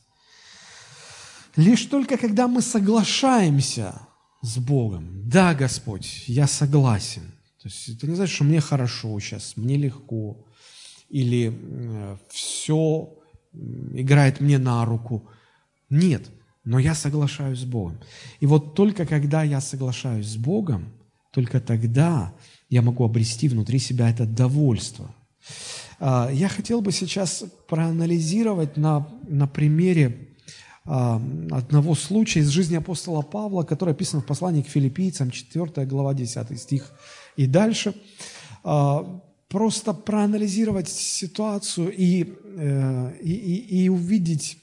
[1.57, 4.07] Лишь только когда мы соглашаемся
[4.41, 5.29] с Богом.
[5.29, 7.23] Да, Господь, я согласен.
[7.61, 10.45] То есть это не значит, что мне хорошо сейчас, мне легко,
[11.09, 13.13] или э, все
[13.53, 15.29] играет мне на руку.
[15.89, 16.29] Нет,
[16.63, 17.99] но я соглашаюсь с Богом.
[18.39, 20.91] И вот только когда я соглашаюсь с Богом,
[21.31, 22.33] только тогда
[22.69, 25.13] я могу обрести внутри себя это довольство.
[25.99, 30.30] А, я хотел бы сейчас проанализировать на, на примере
[30.83, 36.59] одного случая из жизни апостола Павла, который описан в послании к филиппийцам, 4 глава, 10
[36.59, 36.91] стих
[37.35, 37.93] и дальше.
[38.63, 44.57] А, просто проанализировать ситуацию и, э, и, и, и увидеть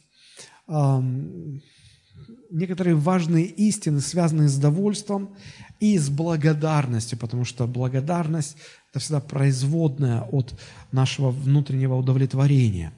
[2.50, 5.34] некоторые важные истины, связанные с довольством
[5.80, 8.56] и с благодарностью, потому что благодарность–
[8.90, 10.52] это всегда производная от
[10.92, 12.92] нашего внутреннего удовлетворения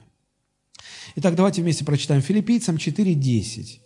[1.15, 3.79] Итак, давайте вместе прочитаем Филиппийцам 4.10.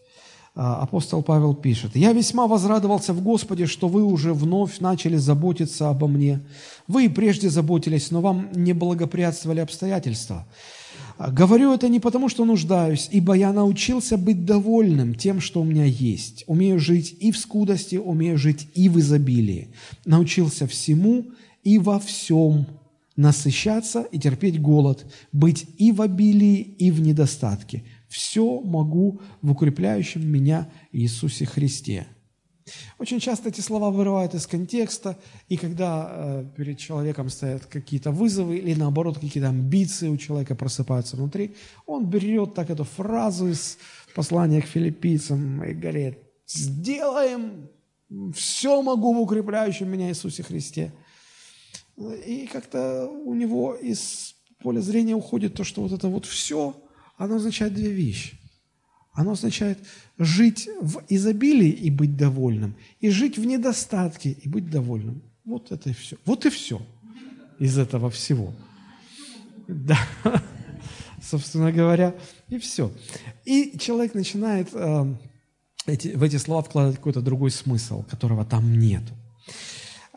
[0.57, 5.89] А, апостол Павел пишет, «Я весьма возрадовался в Господе, что вы уже вновь начали заботиться
[5.89, 6.41] обо мне.
[6.87, 10.45] Вы и прежде заботились, но вам не благоприятствовали обстоятельства.
[11.17, 15.85] Говорю это не потому, что нуждаюсь, ибо я научился быть довольным тем, что у меня
[15.85, 16.43] есть.
[16.45, 19.69] Умею жить и в скудости, умею жить и в изобилии.
[20.05, 21.25] Научился всему
[21.63, 22.67] и во всем
[23.15, 27.83] насыщаться и терпеть голод, быть и в обилии, и в недостатке.
[28.07, 32.07] Все могу в укрепляющем меня Иисусе Христе.
[32.97, 35.17] Очень часто эти слова вырывают из контекста,
[35.49, 41.15] и когда э, перед человеком стоят какие-то вызовы или наоборот какие-то амбиции у человека просыпаются
[41.15, 43.77] внутри, он берет так эту фразу из
[44.15, 47.69] послания к филиппийцам и говорит, сделаем,
[48.33, 50.91] все могу в укрепляющем меня Иисусе Христе.
[51.97, 56.75] И как-то у него из поля зрения уходит то, что вот это вот все,
[57.17, 58.37] оно означает две вещи.
[59.13, 59.79] Оно означает
[60.17, 65.21] жить в изобилии и быть довольным, и жить в недостатке и быть довольным.
[65.45, 66.17] Вот это и все.
[66.25, 66.81] Вот и все
[67.59, 68.53] из этого всего.
[69.67, 69.97] Да,
[71.23, 72.13] собственно говоря,
[72.49, 72.91] и все.
[73.45, 75.15] И человек начинает э,
[75.87, 79.13] эти, в эти слова вкладывать какой-то другой смысл, которого там нету.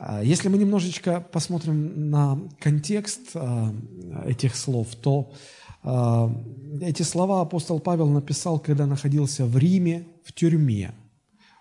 [0.00, 3.74] А, если мы немножечко посмотрим на контекст а,
[4.26, 5.32] этих слов, то
[5.82, 6.32] а,
[6.80, 10.92] эти слова апостол Павел написал, когда находился в Риме, в тюрьме.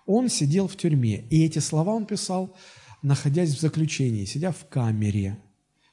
[0.06, 2.54] Он сидел в тюрьме, и эти слова он писал,
[3.02, 5.38] находясь в заключении, сидя в камере,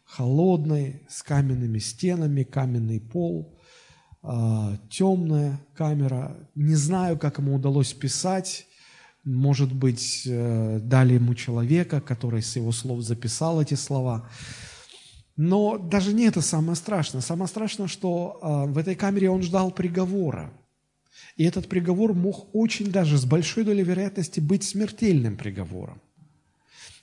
[0.06, 3.60] холодной, с каменными стенами, каменный пол,
[4.90, 6.38] темная камера.
[6.56, 8.66] Не знаю, как ему удалось писать.
[9.26, 14.30] Может быть, э, дали ему человека, который с его слов записал эти слова.
[15.36, 17.22] Но даже не это самое страшное.
[17.22, 20.54] Самое страшное, что э, в этой камере он ждал приговора.
[21.36, 26.02] И этот приговор мог очень даже с большой долей вероятности быть смертельным приговором.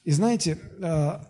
[0.05, 1.25] И знаете, э,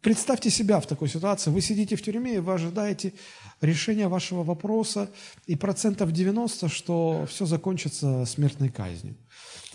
[0.00, 1.50] представьте себя в такой ситуации.
[1.50, 3.12] Вы сидите в тюрьме, и вы ожидаете
[3.60, 5.10] решения вашего вопроса,
[5.46, 9.16] и процентов 90, что все закончится смертной казнью.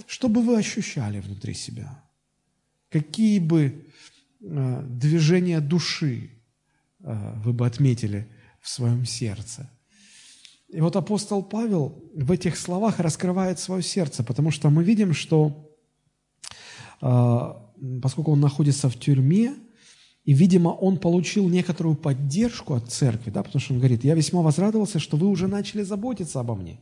[0.08, 2.04] Что бы вы ощущали внутри себя?
[2.90, 3.86] Какие бы
[4.42, 6.32] э, движения души
[7.00, 8.28] э, вы бы отметили
[8.62, 9.70] в своем сердце?
[10.70, 15.72] И вот апостол Павел в этих словах раскрывает свое сердце, потому что мы видим, что
[17.02, 19.54] э, поскольку он находится в тюрьме,
[20.26, 24.42] и, видимо, он получил некоторую поддержку от церкви, да, потому что он говорит, я весьма
[24.42, 26.80] возрадовался, что вы уже начали заботиться обо мне.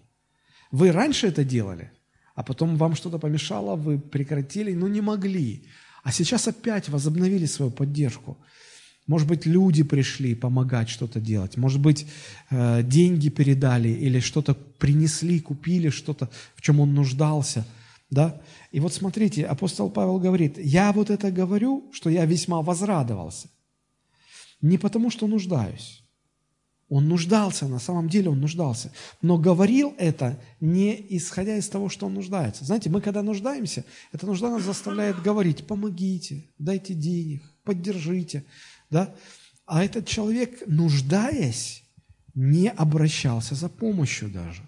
[0.71, 1.91] Вы раньше это делали,
[2.35, 5.63] а потом вам что-то помешало, вы прекратили, но не могли.
[6.03, 8.37] А сейчас опять возобновили свою поддержку.
[9.07, 11.57] Может быть, люди пришли помогать что-то делать.
[11.57, 12.05] Может быть,
[12.49, 17.65] э, деньги передали или что-то принесли, купили что-то, в чем он нуждался–
[18.11, 18.41] да?
[18.71, 23.49] И вот смотрите, апостол Павел говорит, я вот это говорю, что я весьма возрадовался.
[24.61, 26.00] Не потому, что нуждаюсь.
[26.91, 28.91] Он нуждался, на самом деле он нуждался.
[29.21, 32.65] Но говорил это не исходя из того, что он нуждается.
[32.65, 38.43] Знаете, мы когда нуждаемся, эта нужда нас заставляет говорить, помогите, дайте денег, поддержите.
[38.89, 39.15] Да?
[39.65, 41.85] А этот человек, нуждаясь,
[42.35, 44.67] не обращался за помощью даже.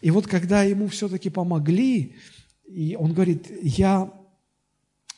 [0.00, 2.16] И вот когда ему все-таки помогли,
[2.66, 4.10] и он говорит, я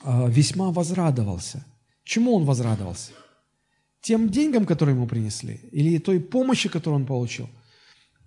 [0.00, 1.64] а, весьма возрадовался.
[2.02, 3.12] Чему он возрадовался?
[4.04, 5.60] Тем деньгам, которые ему принесли?
[5.72, 7.48] Или той помощи, которую он получил?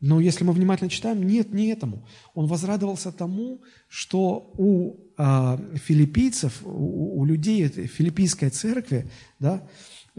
[0.01, 2.03] Но если мы внимательно читаем, нет, не этому.
[2.33, 9.07] Он возрадовался тому, что у э, филиппийцев, у, у людей филиппийской церкви,
[9.39, 9.67] да,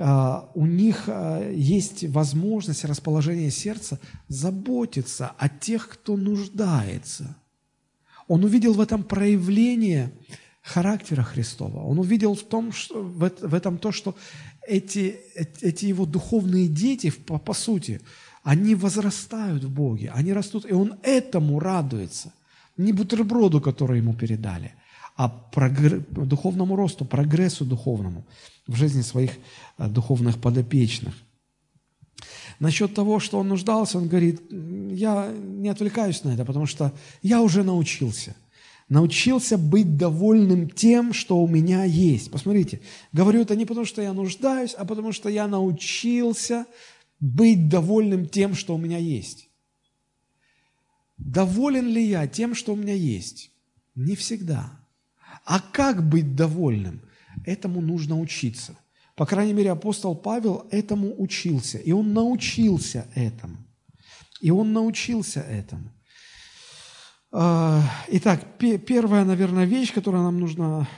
[0.00, 7.36] а, у них а, есть возможность расположения сердца заботиться о тех, кто нуждается.
[8.28, 10.12] Он увидел в этом проявление
[10.62, 11.80] характера Христова.
[11.80, 14.14] Он увидел в, том, что, в этом то, что
[14.68, 15.16] эти,
[15.62, 18.00] эти его духовные дети, по, по сути,
[18.42, 22.32] они возрастают в Боге, они растут, и он этому радуется.
[22.76, 24.72] Не бутерброду, который ему передали,
[25.16, 26.00] а прогр...
[26.10, 28.24] духовному росту, прогрессу духовному
[28.66, 29.30] в жизни своих
[29.78, 31.14] э, духовных подопечных.
[32.60, 37.40] Насчет того, что он нуждался, он говорит, я не отвлекаюсь на это, потому что я
[37.40, 38.34] уже научился.
[38.88, 42.30] Научился быть довольным тем, что у меня есть.
[42.30, 42.80] Посмотрите,
[43.12, 46.64] говорю это не потому, что я нуждаюсь, а потому что я научился
[47.20, 49.50] быть довольным тем, что у меня есть.
[51.18, 53.50] Доволен ли я тем, что у меня есть?
[53.94, 54.80] Не всегда.
[55.44, 57.02] А как быть довольным?
[57.44, 58.76] Этому нужно учиться.
[59.16, 61.76] По крайней мере, апостол Павел этому учился.
[61.78, 63.56] И он научился этому.
[64.40, 65.90] И он научился этому.
[67.30, 70.88] А, итак, первая, наверное, вещь, которая нам нужна,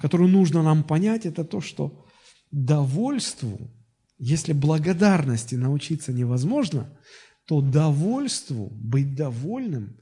[0.00, 2.06] которую нужно нам понять, это то, что
[2.50, 3.70] довольству,
[4.18, 6.98] если благодарности научиться невозможно,
[7.46, 9.96] то довольству, быть довольным,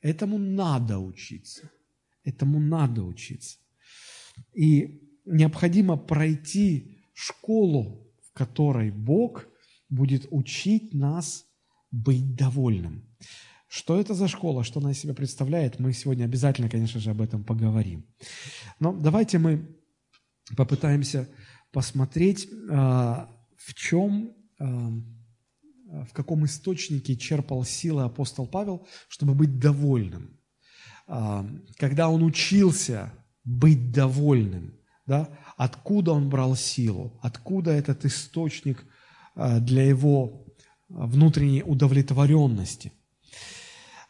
[0.00, 1.70] этому надо учиться.
[2.22, 3.58] Этому надо учиться.
[4.54, 9.46] И необходимо пройти школу, в которой Бог
[9.88, 11.44] будет учить нас
[11.90, 13.04] быть довольным.
[13.74, 17.20] Что это за школа, что она из себя представляет, мы сегодня обязательно, конечно же, об
[17.20, 18.06] этом поговорим.
[18.78, 19.68] Но давайте мы
[20.56, 21.28] попытаемся
[21.72, 24.92] посмотреть, а, в чем, а,
[26.04, 30.38] в каком источнике черпал силы апостол Павел, чтобы быть довольным.
[31.08, 31.44] А,
[31.76, 38.84] когда он учился быть довольным, да, откуда он брал силу, откуда этот источник
[39.34, 40.46] для его
[40.88, 42.92] внутренней удовлетворенности.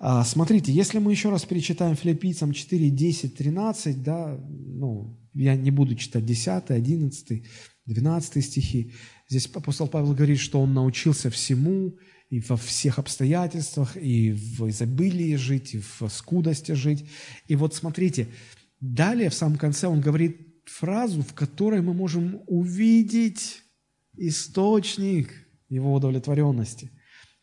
[0.07, 5.71] А, смотрите, если мы еще раз перечитаем филиппийцам 4, 10, 13, да, ну, я не
[5.71, 7.43] буду читать 10, 11,
[7.87, 8.93] 12 стихи,
[9.31, 11.97] здесь апостол Павел говорит, что он научился всему,
[12.29, 17.09] и во всех обстоятельствах, и в изобилии жить, и в скудости жить.
[17.49, 18.29] И вот смотрите,
[18.81, 20.37] далее в самом конце он говорит
[20.67, 23.63] фразу, в которой мы можем увидеть
[24.19, 25.33] источник
[25.71, 26.91] его удовлетворенности.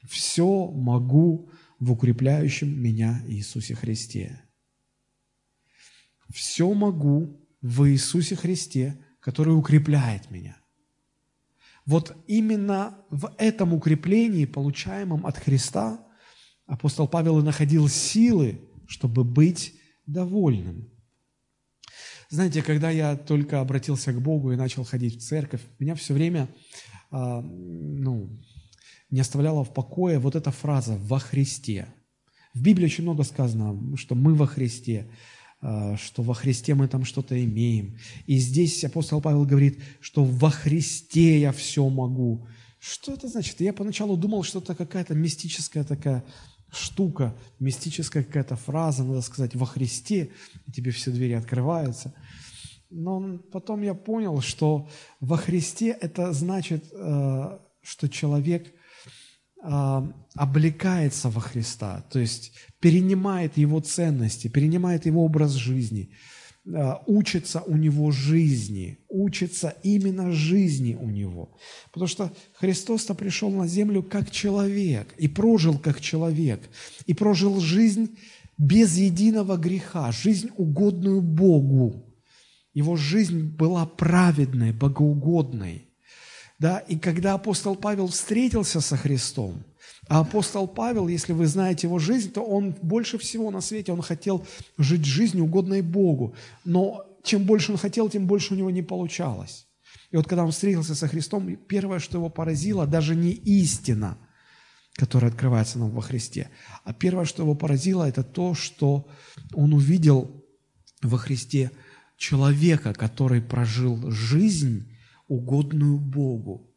[0.08, 1.50] «Все могу
[1.82, 4.44] в укрепляющем меня Иисусе Христе.
[6.30, 10.58] Все могу в Иисусе Христе, который укрепляет меня.
[11.88, 16.08] Вот именно в этом укреплении, получаемом от Христа,
[16.68, 19.74] апостол Павел и находил силы, чтобы быть
[20.06, 20.88] довольным.
[22.30, 26.48] Знаете, когда я только обратился к Богу и начал ходить в церковь, меня все время
[27.10, 28.40] а, ну,
[29.12, 31.88] не оставляла в покое вот эта фраза «во Христе».
[32.54, 35.10] В Библии очень много сказано, что мы во Христе,
[35.62, 37.98] а, что во Христе мы там что-то имеем.
[38.26, 42.48] И здесь апостол Павел говорит, что во Христе я все могу.
[42.80, 43.62] Что это значит?
[43.62, 46.26] Я поначалу думал, что это какая-то мистическая такая
[46.72, 50.32] штука, мистическая какая-то фраза, надо сказать, во Христе,
[50.66, 52.14] и тебе все двери открываются.
[52.90, 54.90] Но потом я понял, что
[55.20, 58.74] во Христе это значит, э, что человек
[59.62, 66.12] облекается во Христа, то есть перенимает его ценности, перенимает его образ жизни,
[66.74, 71.58] а, учится у него жизни, учится именно жизни у него.
[71.92, 76.62] Потому что Христос-то пришел на землю как человек, и прожил как человек,
[77.06, 78.18] и прожил жизнь
[78.58, 82.06] без единого греха, жизнь угодную Богу.
[82.74, 85.88] Его жизнь была праведной, богоугодной–
[86.62, 86.78] да?
[86.78, 89.64] И когда апостол Павел встретился со Христом,
[90.08, 94.04] а апостол Павел, если вы знаете его жизнь, то он больше всего на свете, он
[94.04, 94.46] хотел
[94.78, 96.36] жить жизнью, угодной Богу.
[96.64, 99.66] Но чем больше он хотел, тем больше у него не получалось.
[100.12, 104.20] И вот когда он встретился со Христом, первое, что его поразило, даже не истина,
[104.94, 106.52] которая открывается нам во Христе,
[106.84, 109.08] а первое, что его поразило, это то, что
[109.56, 110.46] он увидел
[111.02, 111.72] во Христе
[112.18, 114.91] человека, который прожил жизнь,
[115.32, 116.70] угодную Богу.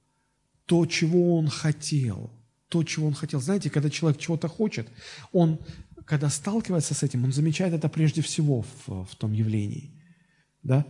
[0.66, 2.30] То, чего он хотел.
[2.68, 3.40] То, чего он хотел.
[3.40, 4.88] Знаете, когда человек чего-то хочет,
[5.32, 5.58] он,
[6.04, 9.90] когда сталкивается с этим, он замечает это прежде всего в, в том явлении.
[10.62, 10.86] Да?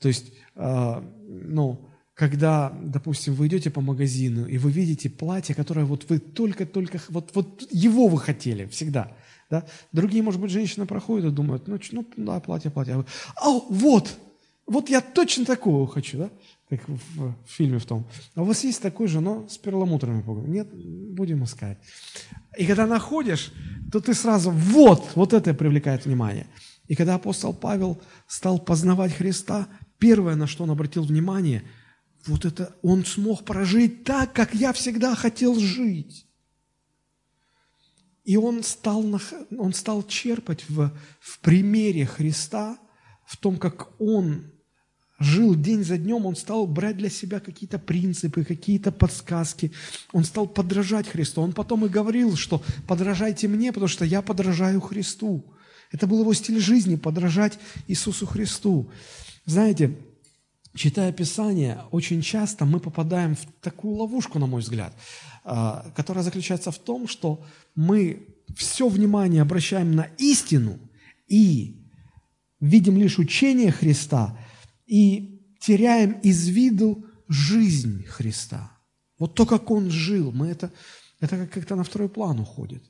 [0.00, 5.86] То есть, э, ну, когда, допустим, вы идете по магазину, и вы видите платье, которое
[5.86, 9.12] вот вы только-только, вот, вот его вы хотели всегда,
[9.50, 9.64] да?
[9.92, 12.94] Другие, может быть, женщины проходят и думают, ну, ну да, платье, платье.
[12.94, 13.04] А, вы,
[13.36, 14.18] а вот,
[14.66, 16.30] вот я точно такого хочу, да?
[16.78, 18.06] Как в, фильме в том.
[18.34, 20.54] А у вас есть такой же, но с перламутровыми пуговицами?
[20.54, 21.78] Нет, будем искать.
[22.56, 23.52] И когда находишь,
[23.92, 26.46] то ты сразу, вот, вот это привлекает внимание.
[26.86, 29.68] И когда апостол Павел стал познавать Христа,
[29.98, 31.62] первое, на что он обратил внимание,
[32.26, 36.26] вот это он смог прожить так, как я всегда хотел жить.
[38.24, 39.04] И он стал,
[39.58, 42.78] он стал черпать в, в примере Христа,
[43.26, 44.53] в том, как он
[45.18, 49.72] жил день за днем, он стал брать для себя какие-то принципы, какие-то подсказки.
[50.12, 51.42] Он стал подражать Христу.
[51.42, 55.44] Он потом и говорил, что подражайте мне, потому что я подражаю Христу.
[55.92, 58.90] Это был его стиль жизни, подражать Иисусу Христу.
[59.44, 59.96] Знаете,
[60.74, 64.92] читая Писание, очень часто мы попадаем в такую ловушку, на мой взгляд,
[65.44, 67.44] а, которая заключается в том, что
[67.76, 70.80] мы все внимание обращаем на истину
[71.28, 71.76] и
[72.58, 74.36] видим лишь учение Христа–
[74.86, 78.70] и теряем из виду жизнь Христа.
[79.18, 80.72] Вот то, как Он жил, мы это,
[81.20, 82.82] это как-то на второй план уходит.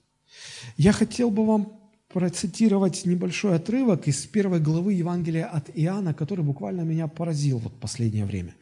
[0.76, 6.82] Я хотел бы вам процитировать небольшой отрывок из первой главы Евангелия от Иоанна, который буквально
[6.82, 8.54] меня поразил вот последнее время.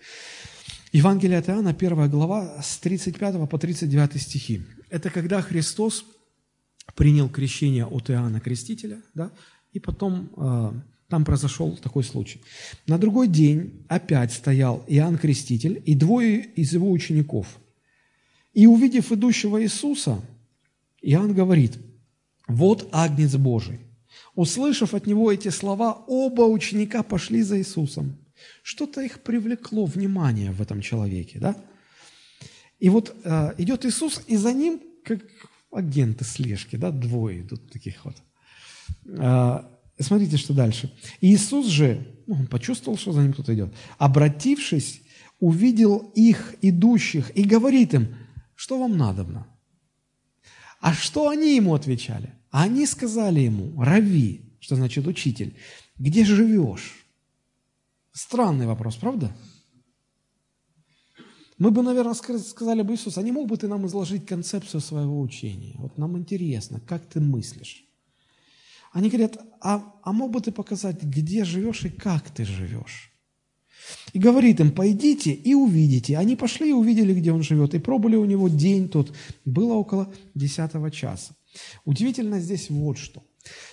[0.92, 4.62] Евангелие от Иоанна, первая глава, с 35 по 39 стихи.
[4.90, 6.04] Это когда Христос
[6.94, 9.30] принял крещение от Иоанна Крестителя, да,
[9.72, 10.72] и потом э,
[11.12, 12.40] там произошел такой случай.
[12.86, 17.58] На другой день опять стоял Иоанн Креститель и двое из его учеников.
[18.54, 20.22] И увидев идущего Иисуса,
[21.02, 21.76] Иоанн говорит,
[22.48, 23.80] вот Агнец Божий.
[24.34, 28.16] Услышав от него эти слова, оба ученика пошли за Иисусом.
[28.62, 31.54] Что-то их привлекло внимание в этом человеке, да?
[32.78, 35.20] И вот э, идет Иисус, и за ним, как
[35.70, 38.16] агенты слежки, да, двое идут таких вот.
[39.04, 40.92] Э, Смотрите, что дальше.
[41.20, 45.02] Иисус же, ну, он почувствовал, что за ним кто-то идет, обратившись,
[45.38, 48.14] увидел их идущих и говорит им,
[48.54, 49.46] что вам надобно?
[50.80, 52.34] А что они ему отвечали?
[52.50, 55.56] Они сказали ему, Рави, что значит учитель,
[55.98, 57.06] где живешь?
[58.12, 59.34] Странный вопрос, правда?
[61.58, 65.20] Мы бы, наверное, сказали бы Иисус, а не мог бы ты нам изложить концепцию своего
[65.20, 65.74] учения?
[65.78, 67.84] Вот нам интересно, как ты мыслишь?
[68.92, 73.10] Они говорят, а, а мог бы ты показать, где живешь и как ты живешь?
[74.12, 76.18] И говорит им, пойдите и увидите.
[76.18, 79.16] Они пошли и увидели, где он живет, и пробыли у него день тот.
[79.44, 81.34] Было около десятого часа.
[81.84, 83.22] Удивительно здесь вот что.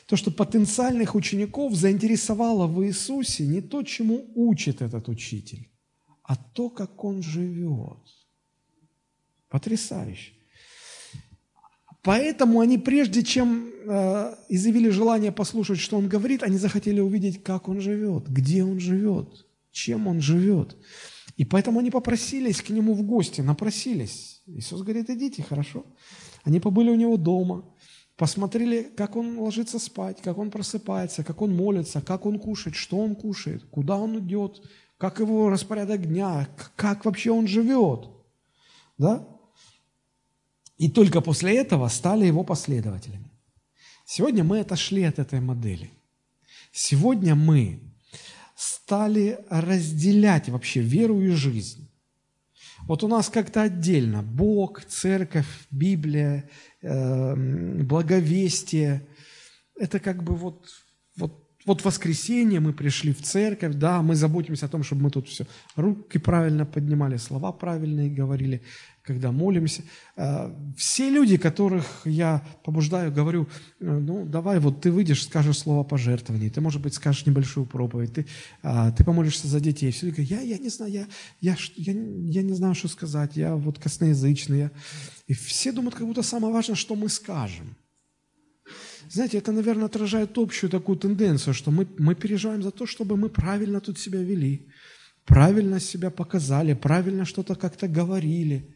[0.08, 5.70] То, что потенциальных учеников заинтересовало в Иисусе не то, чему учит этот учитель,
[6.24, 8.00] а то, как он живет.
[9.50, 10.39] Потрясающе.
[12.02, 17.68] Поэтому они, прежде чем э, изъявили желание послушать, что он говорит, они захотели увидеть, как
[17.68, 20.78] он живет, где он живет, чем он живет.
[21.36, 24.42] И поэтому они попросились к нему в гости, напросились.
[24.46, 25.86] Иисус говорит, идите, хорошо.
[26.44, 27.66] Они побыли у него дома,
[28.16, 32.98] посмотрели, как он ложится спать, как он просыпается, как он молится, как он кушает, что
[32.98, 34.62] он кушает, куда он идет,
[34.98, 38.10] как его распорядок дня, как вообще он живет.
[38.98, 39.26] Да?
[40.80, 43.30] И только после этого стали его последователями.
[44.06, 45.92] Сегодня мы отошли от этой модели.
[46.72, 47.82] Сегодня мы
[48.56, 51.90] стали разделять вообще веру и жизнь.
[52.84, 56.50] Вот у нас как-то отдельно Бог, церковь, Библия,
[56.82, 57.36] э,
[57.84, 59.06] благовестие.
[59.76, 60.66] Это как бы вот,
[61.66, 65.46] вот воскресенье мы пришли в церковь, да, мы заботимся о том, чтобы мы тут все
[65.76, 68.62] руки правильно поднимали, слова правильные говорили,
[69.04, 69.84] когда молимся.
[70.16, 73.48] А, все люди, которых я побуждаю, говорю,
[73.80, 78.14] «Э, ну, давай, вот ты выйдешь, скажешь слово пожертвований, ты, может быть, скажешь небольшую проповедь,
[78.14, 78.26] ты,
[78.62, 79.92] а, ты помолишься за детей.
[79.92, 81.08] Все говорят, я, я не знаю, я,
[81.42, 84.60] я, я, я не знаю, что сказать, я вот косноязычный.
[84.60, 84.72] Я...
[85.28, 87.76] И все думают, как будто самое важное, что мы скажем.
[89.10, 93.30] Знаете, это, наверное, отражает общую такую тенденцию, что мы, мы переживаем за то, чтобы мы
[93.30, 94.68] правильно тут себя вели,
[95.26, 98.76] правильно себя показали, правильно что-то как-то говорили.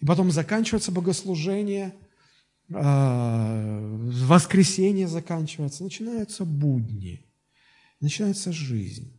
[0.00, 1.92] И потом заканчивается богослужение,
[2.72, 3.80] а,
[4.28, 7.26] воскресенье заканчивается, начинаются будни,
[8.00, 9.12] начинается жизнь.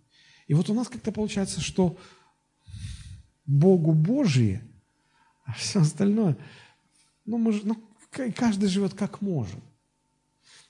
[0.47, 1.97] И вот у нас как-то получается, что
[3.45, 4.63] Богу Божие,
[5.43, 6.37] а все остальное,
[7.25, 7.75] ну, мы, ну
[8.35, 9.59] каждый живет как может.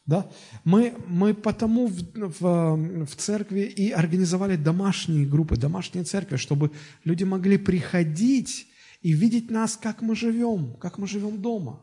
[0.09, 0.27] Да?
[0.63, 6.71] Мы, мы потому в, в, в церкви и организовали домашние группы, домашние церкви, чтобы
[7.03, 8.67] люди могли приходить
[9.03, 11.79] и видеть нас, как мы живем, как мы живем дома.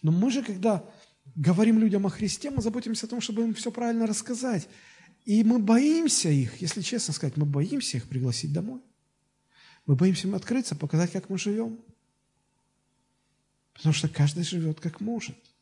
[0.00, 0.82] Но мы же, когда
[1.34, 4.66] говорим людям о Христе, мы заботимся о том, чтобы им все правильно рассказать.
[5.26, 8.80] И мы боимся их, если честно сказать, мы боимся их пригласить домой.
[9.84, 11.80] Мы боимся им открыться, показать, как мы живем.
[13.74, 15.36] Потому что каждый живет как может–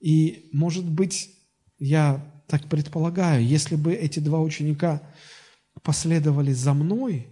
[0.00, 1.34] и, может быть,
[1.78, 5.02] я так предполагаю, если бы эти два ученика
[5.82, 7.26] последовали за мной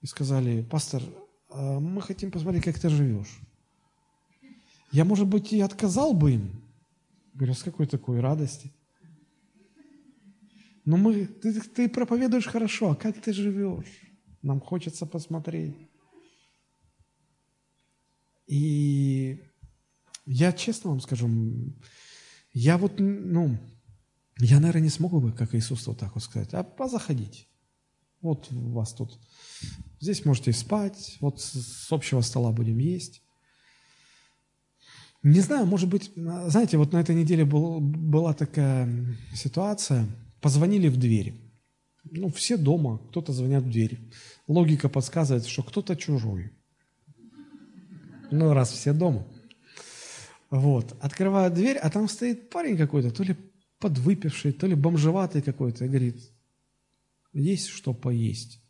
[0.00, 1.02] и сказали, пастор,
[1.48, 3.38] а мы хотим посмотреть, как ты живешь.
[4.90, 6.62] Я, может быть, и отказал бы им.
[7.34, 8.72] Говорю, с какой такой радости?
[10.84, 14.00] Но мы, ты, ты проповедуешь хорошо, а как ты живешь?
[14.42, 15.76] Нам хочется посмотреть.
[18.46, 19.40] И
[20.26, 21.28] я честно вам скажу,
[22.52, 23.58] я вот, ну,
[24.38, 27.46] я, наверное, не смогу бы, как Иисус, вот так вот сказать, а позаходите.
[28.20, 29.18] Вот у вас тут,
[30.00, 33.22] здесь можете спать, вот с общего стола будем есть.
[35.24, 40.06] Не знаю, может быть, знаете, вот на этой неделе был, была такая ситуация,
[40.40, 41.40] позвонили в дверь.
[42.10, 44.00] Ну, все дома, кто-то звонят в дверь.
[44.48, 46.52] Логика подсказывает, что кто-то чужой.
[48.30, 49.26] Ну, раз все дома–
[50.52, 50.94] вот.
[51.00, 53.34] Открываю дверь, а там стоит парень какой-то, то ли
[53.78, 56.30] подвыпивший, то ли бомжеватый какой-то, и говорит,
[57.32, 58.60] есть что поесть.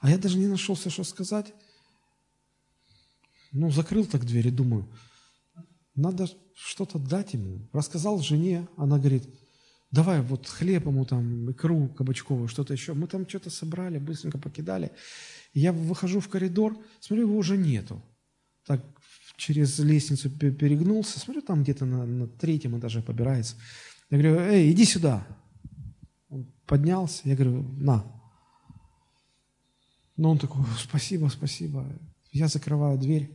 [0.00, 1.52] А я даже не нашелся, что сказать.
[3.52, 4.88] Ну, закрыл так дверь и думаю,
[5.94, 7.68] надо что-то дать ему.
[7.74, 9.28] Рассказал жене, она говорит,
[9.90, 12.94] давай вот хлеб ему там, икру кабачковую, что-то еще.
[12.94, 14.90] Мы там что-то собрали, быстренько покидали.
[15.52, 18.02] Я выхожу в коридор, смотрю, его уже нету.
[18.68, 18.84] Так
[19.36, 23.56] через лестницу перегнулся, смотрю, там где-то на, на третьем этаже побирается.
[24.10, 25.26] Я говорю, эй, иди сюда.
[26.28, 28.04] Он поднялся, я говорю, на.
[30.18, 31.86] Но он такой, спасибо, спасибо.
[32.30, 33.30] Я закрываю дверь.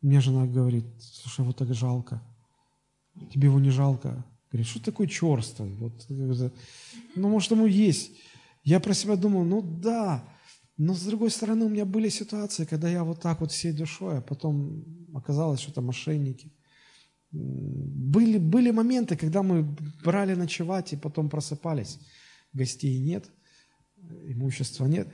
[0.00, 2.22] Мне жена говорит, слушай, вот так жалко.
[3.32, 4.24] Тебе его не жалко?
[4.52, 5.74] Говорит, что такое черствый?
[5.74, 8.12] Вот, ну, может, ему есть.
[8.62, 10.22] Я про себя думал, ну да,
[10.78, 14.18] но с другой стороны, у меня были ситуации, когда я вот так вот всей душой,
[14.18, 16.52] а потом оказалось, что это мошенники.
[17.32, 19.62] Были, были моменты, когда мы
[20.04, 21.98] брали ночевать и потом просыпались.
[22.52, 23.30] Гостей нет,
[24.26, 25.08] имущества нет.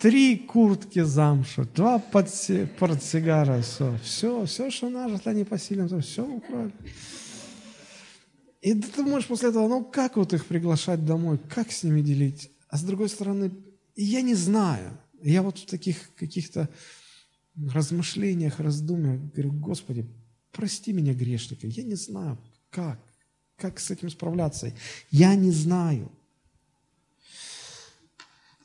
[0.00, 6.72] Три куртки замшу, два портсигара, все, все, все, что нажито непосильным, все украли.
[8.60, 12.50] И ты можешь после этого, ну как вот их приглашать домой, как с ними делить?
[12.68, 13.52] А с другой стороны,
[13.96, 14.96] и я не знаю.
[15.22, 16.68] Я вот в таких каких-то
[17.56, 20.06] размышлениях, раздумьях, говорю, Господи,
[20.52, 22.38] прости меня, грешника, я не знаю,
[22.70, 23.00] как,
[23.56, 24.72] как с этим справляться.
[25.10, 26.12] Я не знаю.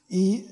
[0.10, 0.46] И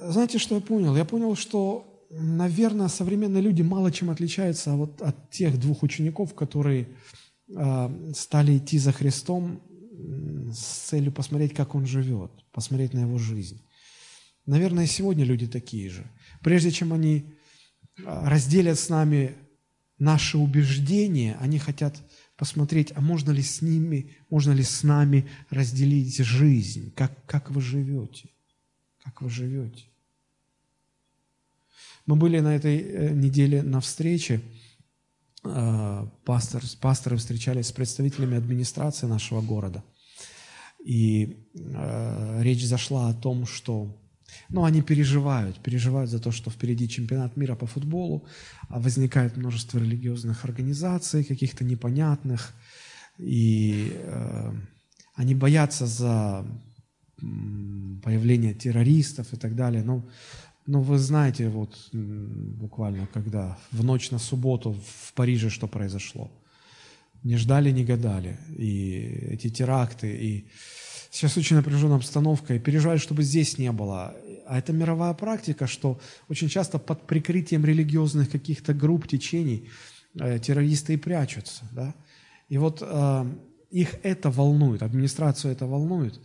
[0.00, 0.96] знаете, что я понял?
[0.96, 6.88] Я понял, что, наверное, современные люди мало чем отличаются вот от тех двух учеников, которые
[7.48, 9.60] э, стали идти за Христом
[10.50, 13.60] с целью посмотреть, как Он живет, посмотреть на Его жизнь.
[14.46, 16.06] Наверное, сегодня люди такие же.
[16.40, 17.34] Прежде чем они
[18.04, 19.34] а, разделят с нами
[19.98, 21.96] наши убеждения, они хотят
[22.36, 27.60] посмотреть, а можно ли с ними, можно ли с нами разделить жизнь, как, как вы
[27.60, 28.28] живете,
[29.02, 29.84] как вы живете.
[32.04, 34.40] Мы были на этой э, неделе на встрече,
[35.42, 39.82] а, пастор, пасторы встречались с представителями администрации нашего города.
[40.84, 43.96] И э, речь зашла о том, что
[44.48, 48.24] ну, они переживают, переживают за то, что впереди чемпионат мира по футболу,
[48.68, 52.54] а возникает множество религиозных организаций, каких-то непонятных,
[53.18, 54.52] и э,
[55.14, 56.46] они боятся за
[58.02, 59.82] появление террористов и так далее.
[59.82, 60.06] Но,
[60.66, 66.30] но вы знаете, вот буквально когда в ночь на субботу в Париже что произошло.
[67.22, 68.38] Не ждали, не гадали.
[68.56, 69.00] И
[69.32, 70.48] эти теракты, и
[71.16, 74.14] Сейчас очень напряженная обстановка, и переживают, чтобы здесь не было.
[74.46, 79.68] А это мировая практика, что очень часто под прикрытием религиозных каких-то групп, течений
[80.14, 81.64] э, террористы и прячутся.
[81.72, 81.94] Да?
[82.48, 83.24] И вот э,
[83.70, 86.20] их это волнует, администрацию это волнует.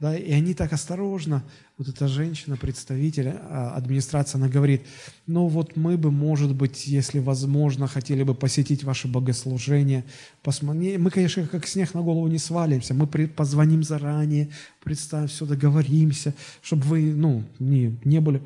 [0.00, 1.44] Да, и они так осторожно,
[1.78, 4.82] вот эта женщина, представитель а, администрации, она говорит,
[5.28, 10.04] ну вот мы бы, может быть, если возможно, хотели бы посетить ваше богослужение.
[10.42, 10.98] Посмотри.
[10.98, 14.50] Мы, конечно, как снег на голову не свалимся, мы позвоним заранее,
[14.82, 18.42] представим, все, договоримся, чтобы вы, ну, не, не были.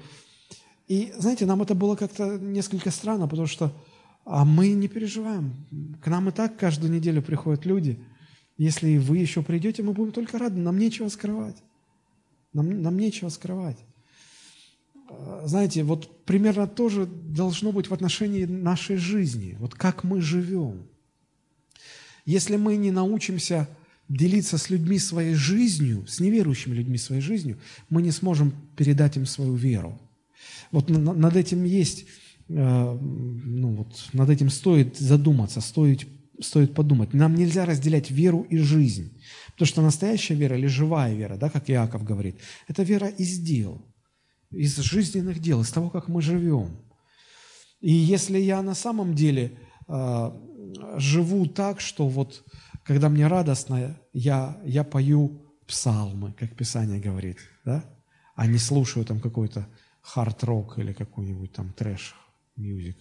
[0.86, 3.72] И, знаете, нам это было как-то несколько странно, потому что
[4.26, 5.54] а мы не переживаем.
[6.02, 7.98] К нам и так каждую неделю приходят люди–
[8.58, 10.60] если вы еще придете, мы будем только рады.
[10.60, 11.56] Нам нечего скрывать.
[12.52, 13.78] Нам, нам нечего скрывать.
[15.08, 19.56] А, знаете, вот примерно то же должно быть в отношении нашей жизни.
[19.60, 20.88] Вот как мы живем.
[22.26, 23.68] Если мы не научимся
[24.08, 29.24] делиться с людьми своей жизнью, с неверующими людьми своей жизнью, мы не сможем передать им
[29.24, 30.00] свою веру.
[30.72, 32.06] Вот над этим есть,
[32.48, 36.06] э, ну вот, над этим стоит задуматься, стоит
[36.40, 37.14] стоит подумать.
[37.14, 39.20] Нам нельзя разделять веру и жизнь.
[39.52, 43.84] Потому что настоящая вера или живая вера, да, как Иаков говорит, это вера из дел,
[44.50, 46.80] из жизненных дел, из того, как мы живем.
[47.80, 49.58] И если я на самом деле
[49.88, 50.30] э,
[50.96, 52.44] живу так, что вот
[52.84, 57.84] когда мне радостно, я, я пою псалмы, как Писание говорит, да,
[58.34, 59.68] а не слушаю там какой-то
[60.00, 62.96] хард-рок или какой-нибудь там trash music,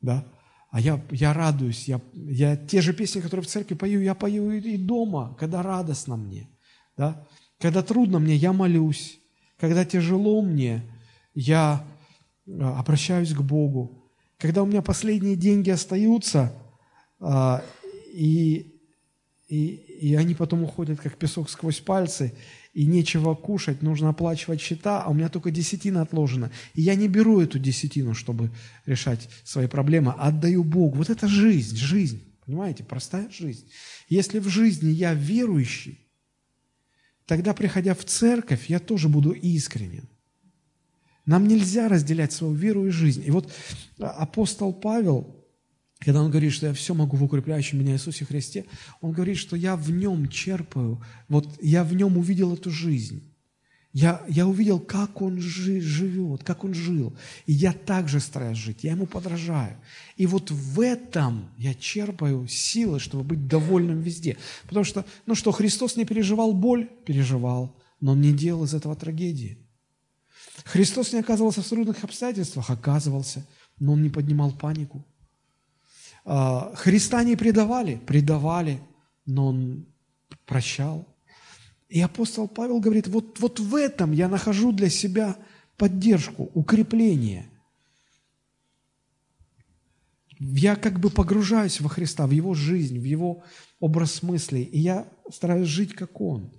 [0.00, 0.24] да,
[0.72, 4.50] а я, я радуюсь, я, я те же песни, которые в церкви пою, я пою
[4.52, 6.48] и, дома, когда радостно мне.
[6.96, 7.26] Да?
[7.60, 9.20] Когда трудно мне, я молюсь.
[9.60, 10.82] Когда тяжело мне,
[11.34, 11.84] я
[12.48, 14.02] а, обращаюсь к Богу.
[14.38, 16.54] Когда у меня последние деньги остаются,
[17.20, 17.62] а,
[18.10, 18.80] и,
[19.48, 22.32] и, и они потом уходят, как песок сквозь пальцы,
[22.72, 26.50] и нечего кушать, нужно оплачивать счета, а у меня только десятина отложена.
[26.74, 28.50] И я не беру эту десятину, чтобы
[28.86, 30.96] решать свои проблемы, а отдаю Богу.
[30.96, 33.68] Вот это жизнь, жизнь, понимаете, простая жизнь.
[34.08, 36.00] Если в жизни я верующий,
[37.26, 40.08] тогда, приходя в церковь, я тоже буду искренен.
[41.26, 43.22] Нам нельзя разделять свою веру и жизнь.
[43.24, 43.52] И вот
[43.98, 45.41] апостол Павел,
[46.04, 48.64] когда он говорит, что я все могу в укрепляющем меня Иисусе Христе,
[49.00, 53.22] он говорит, что я в нем черпаю, вот я в нем увидел эту жизнь.
[53.92, 57.14] Я, я увидел, как он жи, живет, как он жил.
[57.44, 59.76] И я также стараюсь жить, я ему подражаю.
[60.16, 64.38] И вот в этом я черпаю силы, чтобы быть довольным везде.
[64.66, 66.88] Потому что, ну что, Христос не переживал боль?
[67.04, 69.58] Переживал, но он не делал из этого трагедии.
[70.64, 72.70] Христос не оказывался в трудных обстоятельствах?
[72.70, 73.46] Оказывался,
[73.78, 75.04] но он не поднимал панику.
[76.24, 78.80] А, Христа не предавали, предавали,
[79.26, 79.86] но Он
[80.46, 81.06] прощал.
[81.88, 85.36] И апостол Павел говорит, вот, вот в этом я нахожу для себя
[85.76, 87.46] поддержку, укрепление.
[90.38, 93.44] Я как бы погружаюсь во Христа, в Его жизнь, в Его
[93.78, 96.50] образ мыслей, и я стараюсь жить, как Он.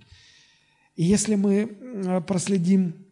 [0.96, 3.04] И если мы проследим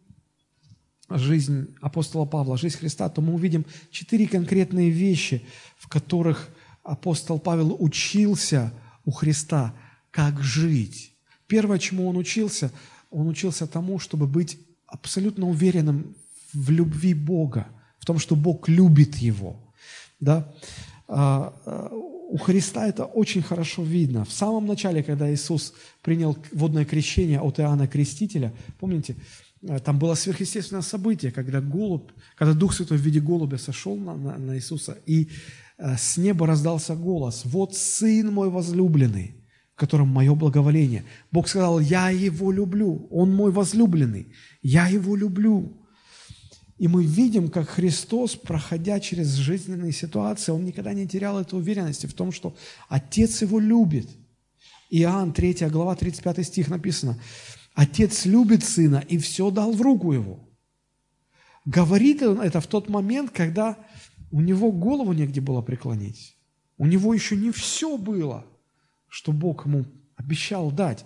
[1.09, 5.45] жизнь апостола Павла, жизнь Христа, то мы увидим четыре конкретные вещи,
[5.83, 6.49] в которых
[6.81, 8.71] апостол Павел учился
[9.03, 9.73] у Христа,
[10.11, 11.13] как жить.
[11.47, 12.71] Первое, чему он учился,
[13.11, 14.57] он учился тому, чтобы быть
[14.87, 16.15] абсолютно уверенным
[16.53, 17.67] в любви Бога,
[17.99, 19.57] в том, что Бог любит его.
[20.21, 20.53] Да?
[21.09, 24.23] А, а, у Христа это очень хорошо видно.
[24.23, 29.17] В самом начале, когда Иисус принял водное крещение от Иоанна Крестителя, помните,
[29.61, 34.15] э, там было сверхъестественное событие, когда голубь, когда Дух Святой в виде голубя сошел на,
[34.15, 35.29] на, на Иисуса, и
[35.77, 39.35] с неба раздался голос, «Вот Сын мой возлюбленный,
[39.75, 41.03] в котором мое благоволение».
[41.31, 44.27] Бог сказал, «Я Его люблю, Он мой возлюбленный,
[44.61, 45.79] я Его люблю».
[46.77, 52.07] И мы видим, как Христос, проходя через жизненные ситуации, Он никогда не терял этой уверенности
[52.07, 52.55] в том, что
[52.89, 54.09] Отец Его любит.
[54.89, 57.19] Иоанн 3 глава 35 стих написано,
[57.73, 60.39] Отец любит Сына и все дал в руку Его.
[61.65, 63.77] Говорит он это в тот момент, когда
[64.33, 66.35] у него голову негде было преклонить.
[66.77, 68.45] У него еще не все было,
[69.07, 69.85] что Бог ему
[70.17, 71.05] обещал дать.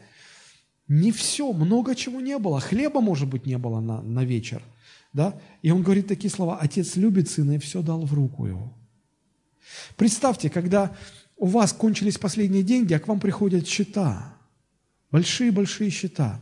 [0.88, 2.60] Не все, много чего не было.
[2.60, 4.64] Хлеба, может быть, не было на, на вечер–
[5.18, 5.36] да?
[5.64, 8.72] И он говорит такие слова, отец любит сына и все дал в руку его.
[9.96, 10.96] Представьте, когда
[11.36, 14.38] у вас кончились последние деньги, а к вам приходят счета,
[15.12, 16.40] большие-большие счета,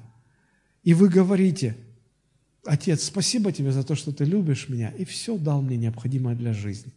[0.83, 1.77] и вы говорите,
[2.65, 6.53] отец, спасибо тебе за то, что ты любишь меня, и все дал мне необходимое для
[6.53, 6.91] жизни.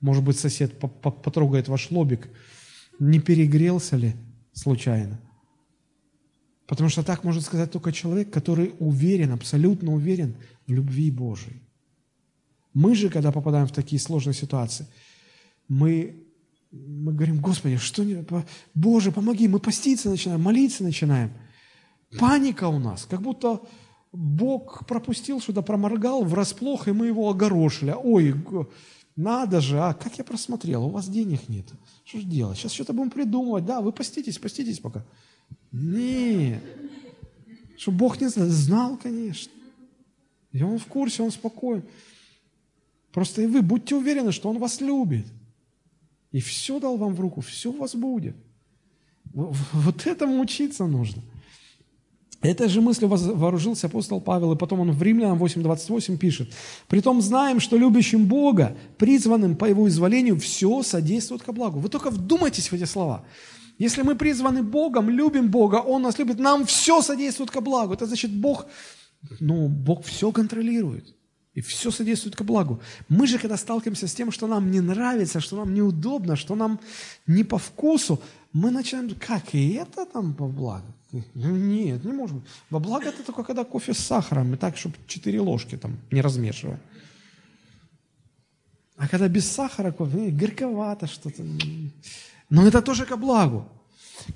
[0.00, 2.28] Может быть, сосед потрогает ваш лобик,
[2.98, 4.14] не перегрелся ли
[4.52, 5.20] случайно?
[6.66, 10.34] Потому что так может сказать только человек, который уверен, абсолютно уверен
[10.66, 11.62] в любви Божией.
[12.74, 14.86] Мы же, когда попадаем в такие сложные ситуации,
[15.68, 16.16] мы,
[16.72, 18.24] мы говорим, Господи, что не,
[18.74, 21.30] Боже, помоги, мы поститься начинаем, молиться начинаем.
[22.18, 23.60] Паника у нас, как будто
[24.12, 27.94] Бог пропустил что-то, проморгал врасплох, и мы его огорошили.
[27.96, 28.34] Ой,
[29.14, 31.66] надо же, а как я просмотрел, у вас денег нет.
[32.04, 32.58] Что же делать?
[32.58, 33.64] Сейчас что-то будем придумывать.
[33.64, 35.04] Да, вы поститесь, поститесь пока.
[35.72, 36.62] Нет.
[37.76, 38.48] Что Бог не знал?
[38.48, 39.52] Знал, конечно.
[40.52, 41.82] И Он в курсе, Он спокоен.
[43.12, 45.26] Просто и вы будьте уверены, что Он вас любит.
[46.32, 48.36] И все дал вам в руку, все у вас будет.
[49.32, 51.22] Вот этому учиться нужно.
[52.46, 56.52] Этой же мыслью вооружился апостол Павел, и потом он в Римлянам 8.28 пишет,
[56.86, 61.80] «Притом знаем, что любящим Бога, призванным по Его изволению, все содействует ко благу».
[61.80, 63.24] Вы только вдумайтесь в эти слова.
[63.78, 67.94] Если мы призваны Богом, любим Бога, Он нас любит, нам все содействует ко благу.
[67.94, 68.66] Это значит, Бог,
[69.40, 71.16] ну, Бог все контролирует.
[71.56, 72.80] И все содействует ко благу.
[73.08, 76.78] Мы же, когда сталкиваемся с тем, что нам не нравится, что нам неудобно, что нам
[77.26, 78.20] не по вкусу,
[78.56, 80.86] мы начинаем, как, и это там по благу?
[81.34, 82.48] Нет, не может быть.
[82.70, 86.22] Во благо это только когда кофе с сахаром, и так, чтобы четыре ложки там, не
[86.22, 86.80] размешивая.
[88.96, 91.42] А когда без сахара кофе, горьковато что-то.
[92.48, 93.68] Но это тоже ко благу.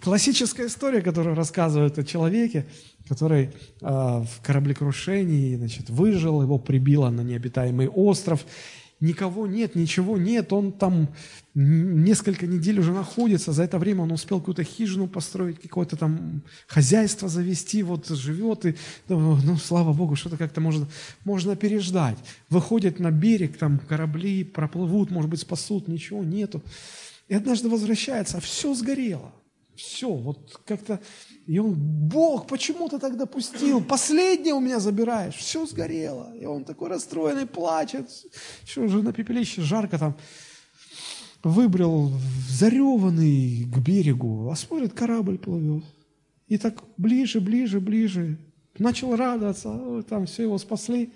[0.02, 2.66] Классическая история, которую рассказывают о человеке,
[3.08, 3.50] который э,
[3.80, 8.44] в кораблекрушении значит, выжил, его прибило на необитаемый остров.
[9.00, 11.08] Никого нет, ничего нет, он там
[11.54, 17.28] несколько недель уже находится, за это время он успел какую-то хижину построить, какое-то там хозяйство
[17.28, 18.76] завести, вот живет, и
[19.08, 20.86] ну, ну слава Богу, что-то как-то можно,
[21.24, 22.18] можно переждать.
[22.50, 26.62] Выходит на берег, там корабли проплывут, может быть, спасут, ничего нету.
[27.28, 29.32] И однажды возвращается, а все сгорело.
[29.80, 31.00] Все, вот как-то...
[31.46, 33.82] И он, Бог, почему ты так допустил?
[33.82, 35.34] Последнее у меня забираешь.
[35.34, 36.34] Все сгорело.
[36.36, 38.10] И он такой расстроенный, плачет.
[38.64, 40.16] Что же на пепелище жарко там.
[41.42, 42.12] Выбрал
[42.48, 45.84] зареванный к берегу, а смотрит, корабль плывет.
[46.46, 48.36] И так ближе, ближе, ближе.
[48.78, 51.12] Начал радоваться, там все его спасли.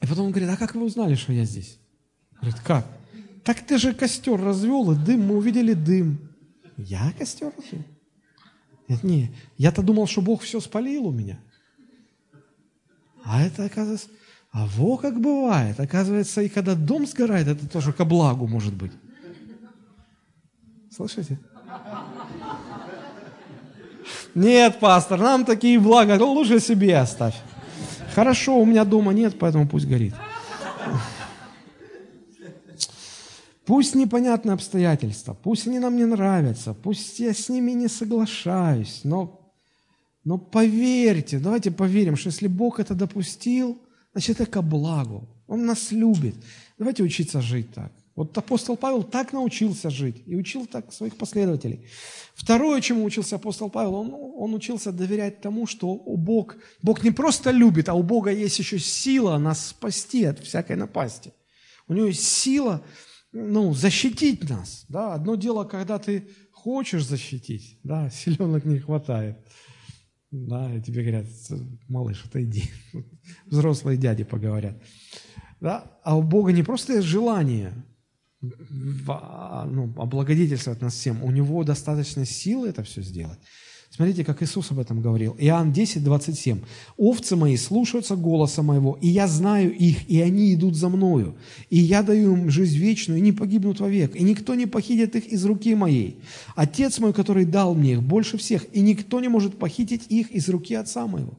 [0.00, 1.78] И потом он говорит, а как вы узнали, что я здесь?
[2.40, 2.86] Говорит, как?
[3.44, 6.29] так ты же костер развел, и дым, мы увидели дым.
[6.86, 7.84] Я костер развел?
[9.02, 11.38] Не, я-то думал, что Бог все спалил у меня.
[13.24, 14.08] А это, оказывается,
[14.50, 15.78] а во как бывает.
[15.78, 18.92] Оказывается, и когда дом сгорает, это тоже ко благу может быть.
[20.90, 21.38] Слышите?
[24.34, 27.36] Нет, пастор, нам такие блага, лучше себе оставь.
[28.14, 30.14] Хорошо, у меня дома нет, поэтому пусть горит.
[33.70, 39.52] Пусть непонятные обстоятельства, пусть они нам не нравятся, пусть я с ними не соглашаюсь, но,
[40.24, 45.28] но поверьте, давайте поверим, что если Бог это допустил, значит это ко благу.
[45.46, 46.34] Он нас любит.
[46.78, 47.92] Давайте учиться жить так.
[48.16, 51.86] Вот апостол Павел так научился жить и учил так своих последователей.
[52.34, 57.12] Второе, чему учился апостол Павел, он, он учился доверять тому, что у Бог, Бог не
[57.12, 61.32] просто любит, а у Бога есть еще сила нас спасти от всякой напасти.
[61.86, 62.82] У него есть сила
[63.32, 64.84] ну, защитить нас.
[64.88, 65.14] Да?
[65.14, 69.38] Одно дело, когда ты хочешь защитить, да, силенок не хватает.
[70.30, 71.26] да, и тебе говорят,
[71.88, 72.70] малыш, отойди.
[73.46, 74.82] Взрослые дяди поговорят.
[75.60, 75.98] Да?
[76.02, 77.72] А у Бога не просто желание
[79.06, 83.38] а, ну, облагодетельствовать нас всем, у Него достаточно силы это все сделать.
[84.00, 85.36] Смотрите, как Иисус об этом говорил.
[85.38, 86.62] Иоанн 10, 27.
[86.96, 91.36] «Овцы мои слушаются голоса моего, и я знаю их, и они идут за мною.
[91.68, 95.26] И я даю им жизнь вечную, и не погибнут вовек, и никто не похитит их
[95.26, 96.18] из руки моей.
[96.56, 100.48] Отец мой, который дал мне их больше всех, и никто не может похитить их из
[100.48, 101.38] руки Отца моего».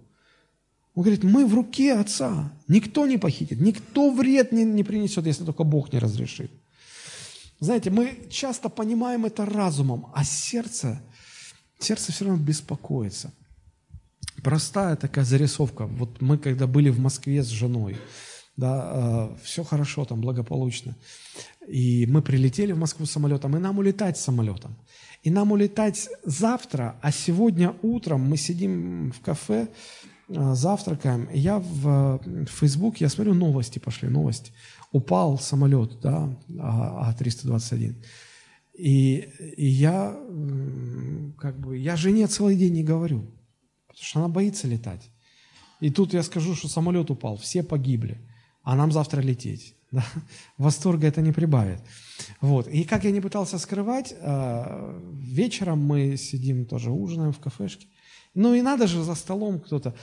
[0.93, 2.53] Он говорит, мы в руке Отца.
[2.68, 6.51] Никто не похитит, никто вред не, не принесет, если только Бог не разрешит.
[7.59, 11.01] Знаете, мы часто понимаем это разумом, а сердце–
[11.84, 13.32] сердце все равно беспокоится.
[14.43, 15.86] Простая такая зарисовка.
[15.86, 17.97] Вот мы, когда были в Москве с женой,
[18.57, 20.95] да, э, все хорошо там, благополучно.
[21.67, 24.75] И мы прилетели в Москву самолетом, и нам улетать самолетом.
[25.23, 29.67] И нам улетать завтра, а сегодня утром мы сидим в кафе,
[30.29, 31.29] э, завтракаем.
[31.34, 34.51] Я в, в Facebook, я смотрю, новости пошли, новости.
[34.91, 37.95] Упал самолет, да, А-321.
[38.74, 40.17] И, и я,
[41.38, 43.22] как бы, я жене целый день не говорю,
[43.88, 45.09] потому что она боится летать.
[45.82, 48.17] И тут я скажу, что самолет упал, все погибли,
[48.63, 49.76] а нам завтра лететь.
[49.91, 50.05] Да?
[50.57, 51.82] Восторга это не прибавит.
[52.39, 52.69] Вот.
[52.69, 57.88] И как я не пытался скрывать, а, вечером мы сидим тоже ужинаем в кафешке.
[58.34, 59.93] Ну и надо же за столом кто-то.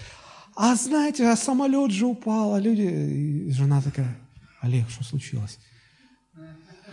[0.55, 2.83] А знаете, а самолет же упал, а люди...
[2.83, 4.14] И жена такая,
[4.61, 5.59] Олег, что случилось?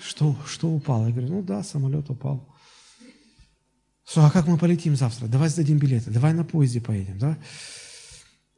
[0.01, 1.07] Что, что упало?
[1.07, 2.47] Я говорю, ну да, самолет упал.
[4.07, 5.27] Что, а как мы полетим завтра?
[5.27, 7.37] Давай сдадим билеты, давай на поезде поедем, да?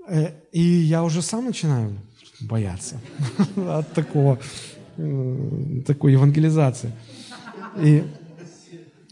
[0.07, 1.97] Э, и я уже сам начинаю
[2.41, 2.99] бояться
[3.55, 4.39] от такого,
[4.97, 6.91] э, такой евангелизации.
[7.77, 8.03] И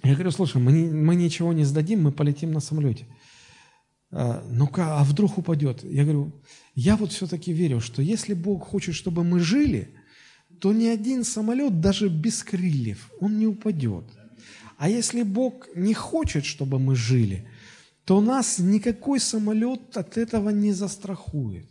[0.03, 3.05] я говорю, слушай, мы, мы ничего не сдадим, мы полетим на самолете.
[4.11, 5.83] «Э, ну-ка, а вдруг упадет?
[5.83, 6.33] Я говорю,
[6.75, 9.89] я вот все-таки верю, что если Бог хочет, чтобы мы жили–
[10.59, 14.05] то ни один самолет, даже без крыльев, он не упадет.
[14.77, 17.47] А если Бог не хочет, чтобы мы жили,
[18.03, 21.65] то нас никакой самолет от этого не застрахует.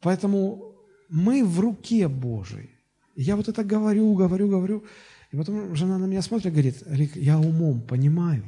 [0.00, 0.74] Поэтому
[1.08, 2.70] мы в руке Божией.
[3.16, 4.84] Я вот это говорю, говорю, говорю.
[5.32, 8.44] И потом жена на меня смотрит и говорит, Рик, я умом понимаю,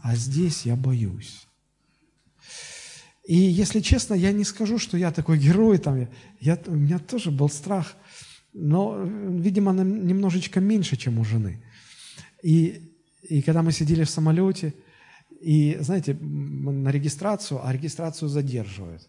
[0.00, 1.46] а здесь я боюсь.
[3.24, 6.08] И если честно, я не скажу, что я такой герой, там,
[6.40, 7.94] я, у меня тоже был страх–
[8.58, 11.62] но, видимо, она немножечко меньше, чем у жены.
[12.42, 12.80] И,
[13.28, 14.72] и когда мы сидели в самолете,
[15.42, 19.08] и, знаете, на регистрацию, а регистрацию задерживают.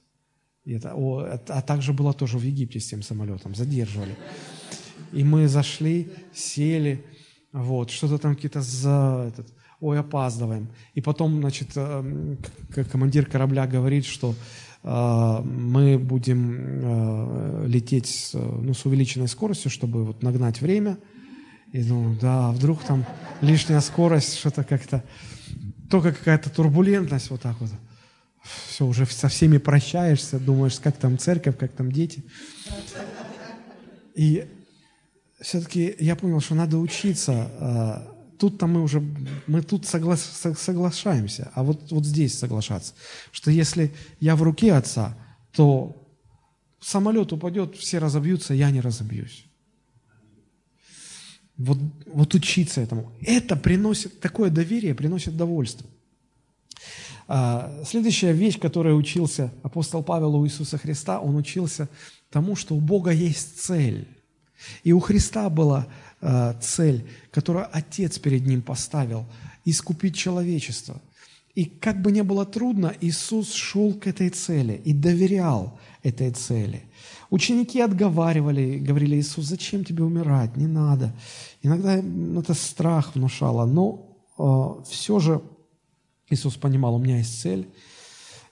[0.66, 4.18] И это, о, а также было тоже в Египте с тем самолетом, задерживали.
[5.14, 7.06] И мы зашли, сели,
[7.54, 10.68] вот, что-то там какие-то за этот, ой, опаздываем.
[10.93, 12.36] И потом, значит, э,
[12.91, 14.36] командир корабля говорит, что
[14.84, 20.97] мы будем а, лететь с, ну, с увеличенной скоростью, чтобы вот нагнать время.
[21.73, 23.05] И ну, да, вдруг там
[23.41, 25.03] лишняя скорость, что-то как-то,
[25.89, 27.69] только какая-то турбулентность вот так вот.
[28.69, 32.23] Все, уже со всеми прощаешься, думаешь, как там церковь, как там дети.
[34.15, 34.47] И
[35.41, 39.02] все-таки я понял, что надо учиться а, тут-то мы уже,
[39.48, 42.94] мы тут согла, соглашаемся, а вот, вот здесь соглашаться,
[43.32, 45.18] что если я в руке Отца,
[45.52, 45.96] то
[46.80, 49.46] самолет упадет, все разобьются, я не разобьюсь.
[51.58, 53.12] Вот, вот учиться этому.
[53.22, 55.88] Это приносит, такое доверие приносит довольство.
[57.28, 61.90] А, следующая вещь, которой учился апостол Павел у Иисуса Христа, он учился
[62.30, 64.08] тому, что у Бога есть цель.
[64.84, 65.88] И у Христа была
[66.20, 69.26] Э, цель, которую Отец перед ним поставил–
[69.65, 70.99] искупить человечество.
[71.53, 76.84] И как бы ни было трудно, Иисус шел к этой цели и доверял этой цели.
[77.30, 81.13] Ученики отговаривали, говорили, Иисус, зачем тебе умирать, не надо.
[81.61, 85.41] Иногда это страх внушало, но э, все же
[86.30, 87.68] Иисус понимал, у меня есть цель,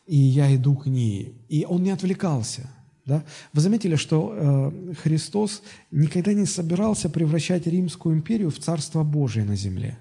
[0.05, 1.35] и я иду к ней.
[1.49, 2.69] И он не отвлекался–
[3.05, 3.23] да?
[3.53, 9.55] Вы заметили, что э, Христос никогда не собирался превращать Римскую империю в Царство Божие на
[9.55, 9.97] земле.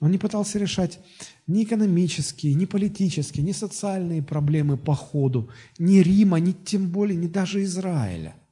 [0.00, 0.98] Он не пытался решать
[1.46, 7.26] ни экономические, ни политические, ни социальные проблемы по ходу, ни Рима, ни тем более, ни
[7.26, 8.34] даже Израиля–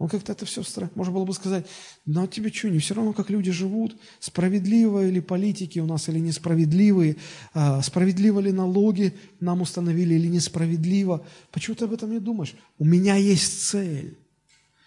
[0.00, 0.62] он как-то это все...
[0.94, 1.66] Можно было бы сказать,
[2.06, 4.00] ну а тебе что, не все равно, как люди живут?
[4.18, 7.16] Справедливые ли политики у нас или несправедливые?
[7.52, 11.26] А, справедливо ли налоги нам установили или несправедливо?
[11.52, 12.54] Почему ты об этом не думаешь?
[12.78, 14.16] У меня есть цель.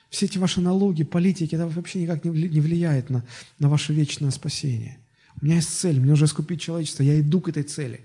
[0.09, 3.23] Все эти ваши налоги, политики, это вообще никак не влияет на,
[3.59, 4.97] на ваше вечное спасение.
[5.39, 8.01] У меня есть цель, мне нужно искупить человечество, я иду к этой цели.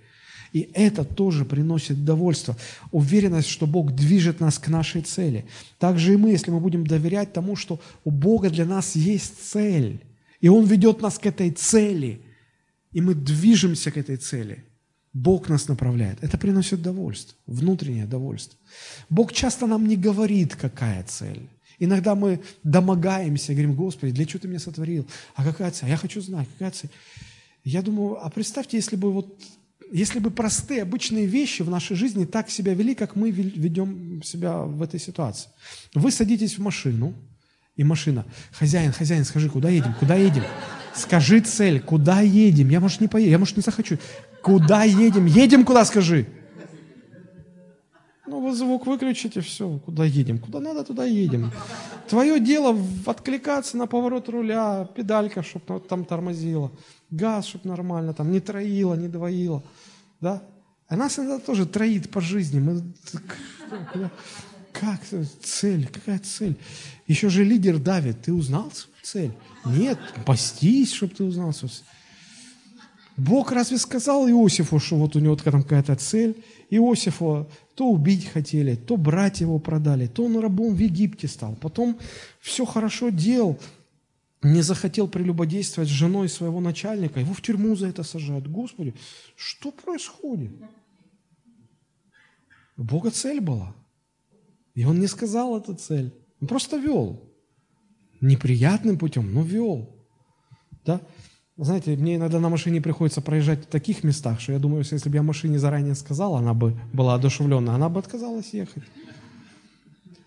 [0.52, 2.56] И это тоже приносит довольство,
[2.90, 5.44] уверенность, что Бог движет нас к нашей цели.
[5.78, 10.00] Также и мы, если мы будем доверять тому, что у Бога для нас есть цель,
[10.40, 12.22] и Он ведет нас к этой цели,
[12.92, 14.64] и мы движемся к этой цели,
[15.12, 16.22] Бог нас направляет.
[16.22, 18.58] Это приносит довольство, внутреннее довольство.
[19.08, 21.48] Бог часто нам не говорит, какая цель.
[21.78, 25.06] Иногда мы домогаемся, говорим, Господи, для чего ты меня сотворил?
[25.34, 25.88] А какая цель?
[25.88, 26.90] Я хочу знать, какая цель?
[27.64, 29.40] Я думаю, а представьте, если бы вот
[29.92, 34.58] если бы простые, обычные вещи в нашей жизни так себя вели, как мы ведем себя
[34.58, 35.48] в этой ситуации.
[35.94, 37.14] Вы садитесь в машину,
[37.76, 40.42] и машина, хозяин, хозяин, скажи, куда едем, куда едем?
[40.94, 42.68] Скажи цель, куда едем?
[42.70, 43.98] Я, может, не поеду, я, может, не захочу.
[44.42, 45.26] Куда едем?
[45.26, 46.26] Едем куда, скажи.
[48.26, 50.38] Ну, вы звук выключите, все, куда едем?
[50.38, 51.50] Куда надо, туда едем.
[52.08, 52.76] Твое дело
[53.06, 56.70] откликаться на поворот руля, педалька, чтобы там тормозила,
[57.10, 59.62] газ, чтобы нормально, там не троила, не двоила.
[60.20, 60.42] Да?
[60.88, 62.60] А нас иногда тоже троит по жизни.
[62.60, 62.82] Мы...
[64.72, 65.00] Как
[65.42, 65.86] цель?
[65.88, 66.56] Какая цель?
[67.06, 68.22] Еще же лидер давит.
[68.22, 69.32] Ты узнал цель?
[69.64, 71.84] Нет, постись, чтобы ты узнал свою цель.
[73.16, 76.42] Бог разве сказал Иосифу, что вот у него там какая-то цель?
[76.70, 81.56] Иосифа то убить хотели, то брать его продали, то он рабом в Египте стал.
[81.56, 81.98] Потом
[82.40, 83.58] все хорошо делал,
[84.42, 88.46] не захотел прелюбодействовать с женой своего начальника, его в тюрьму за это сажают.
[88.46, 88.94] Господи,
[89.36, 90.52] что происходит?
[92.76, 93.74] У Бога цель была.
[94.74, 96.14] И он не сказал эту цель.
[96.40, 97.20] Он просто вел.
[98.20, 99.96] Неприятным путем, но вел.
[100.84, 101.00] Да?
[101.56, 105.08] Знаете, мне иногда на машине приходится проезжать в таких местах, что я думаю, что если
[105.08, 108.84] бы я машине заранее сказал, она бы была одушевлена, она бы отказалась ехать.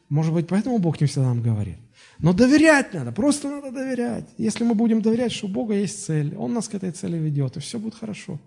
[0.09, 1.77] Может быть, поэтому Бог не всегда нам говорит.
[2.21, 4.25] Но доверять надо, просто надо доверять.
[4.37, 7.57] Если мы будем доверять, что у Бога есть цель, Он нас к этой цели ведет,
[7.57, 8.39] и все будет хорошо.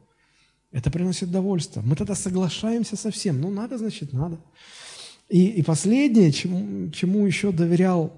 [0.70, 1.83] Это приносит довольство.
[1.83, 3.41] Мы тогда соглашаемся со всем.
[3.41, 4.39] Ну, надо, значит, надо.
[5.29, 8.12] И, и последнее, чему, чему еще доверял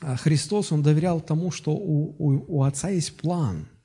[0.00, 3.68] а, Христос, Он доверял тому, что у, у, у Отца есть план–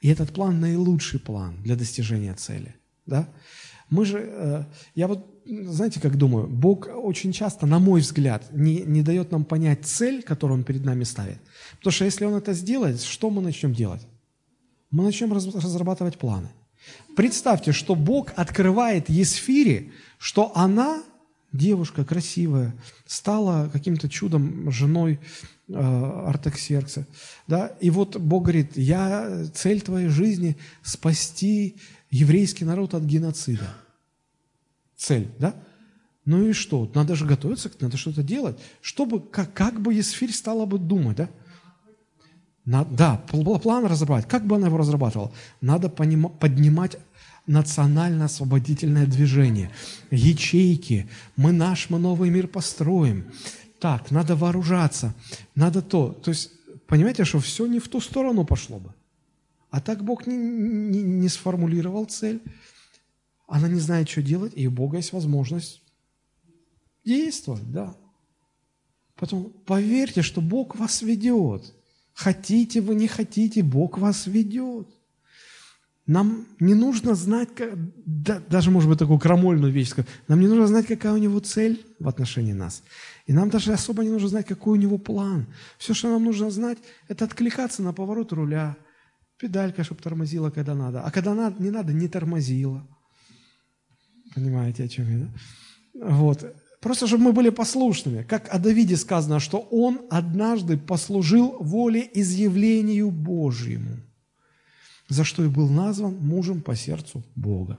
[0.00, 2.76] и этот план наилучший план для достижения цели.
[3.06, 3.28] Да?
[3.90, 4.64] Мы же, э,
[4.94, 9.44] я вот, знаете, как думаю, Бог очень часто, на мой взгляд, не, не дает нам
[9.44, 11.38] понять цель, которую Он перед нами ставит.
[11.78, 14.02] Потому что если Он это сделает, что мы начнем делать?
[14.90, 16.48] Мы начнем разрабатывать планы.
[17.16, 21.02] Представьте, что Бог открывает Есфире, что она,
[21.52, 22.74] девушка красивая,
[23.06, 25.18] стала каким-то чудом женой
[25.68, 27.06] э, Артаксеркса.
[27.46, 27.72] Да?
[27.80, 31.76] И вот Бог говорит, я, цель твоей жизни– спасти
[32.10, 33.74] еврейский народ от геноцида.
[34.98, 35.54] Цель, да?
[36.26, 36.90] Ну и что?
[36.94, 38.58] Надо же готовиться, надо что-то делать.
[38.82, 41.30] Чтобы, как, как бы Есфирь стала бы думать, да?
[42.66, 44.28] На, да, план разрабатывать.
[44.28, 45.32] Как бы она его разрабатывала?
[45.62, 46.98] Надо поним, поднимать
[47.46, 49.70] национально-освободительное движение,
[50.10, 51.08] ячейки.
[51.36, 53.24] Мы наш, мы новый мир построим
[53.78, 55.14] так, надо вооружаться,
[55.54, 56.12] надо то.
[56.12, 56.50] То есть,
[56.86, 58.92] понимаете, что все не в ту сторону пошло бы.
[59.70, 62.42] А так Бог не, не, не сформулировал цель,
[63.48, 65.82] она не знает, что делать, и у Бога есть возможность
[67.04, 67.96] действовать, да.
[69.16, 71.74] Потом поверьте, что Бог вас ведет.
[72.12, 74.88] Хотите вы, не хотите, Бог вас ведет.
[76.06, 77.48] Нам не нужно знать,
[78.06, 79.92] да, даже, может быть, такую крамольную вещь
[80.26, 82.82] нам не нужно знать, какая у него цель в отношении нас.
[83.26, 85.46] И нам даже особо не нужно знать, какой у него план.
[85.78, 86.78] Все, что нам нужно знать,
[87.08, 88.76] это откликаться на поворот руля,
[89.38, 91.02] педалька, чтобы тормозила, когда надо.
[91.02, 92.86] А когда надо, не надо, не тормозила.
[94.38, 96.16] Понимаете, о чем я, да?
[96.16, 96.54] Вот.
[96.80, 98.22] Просто, чтобы мы были послушными.
[98.22, 103.96] Как о Давиде сказано, что он однажды послужил воле изъявлению Божьему
[105.08, 107.78] за что и был назван мужем по сердцу Бога.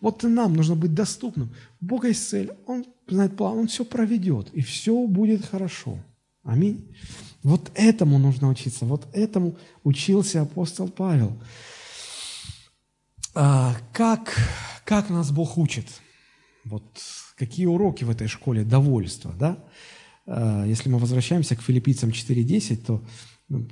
[0.00, 1.50] Вот и нам нужно быть доступным.
[1.80, 5.98] У Бога есть цель, Он знает план, Он все проведет, и все будет хорошо.
[6.42, 6.94] Аминь.
[7.42, 11.32] Вот этому нужно учиться, вот этому учился апостол Павел.
[13.38, 14.34] А, как,
[14.86, 15.86] как нас Бог учит?
[16.64, 16.82] Вот
[17.36, 19.62] какие уроки в этой школе довольства, да?
[20.26, 23.04] А, если мы возвращаемся к филиппийцам 4.10, то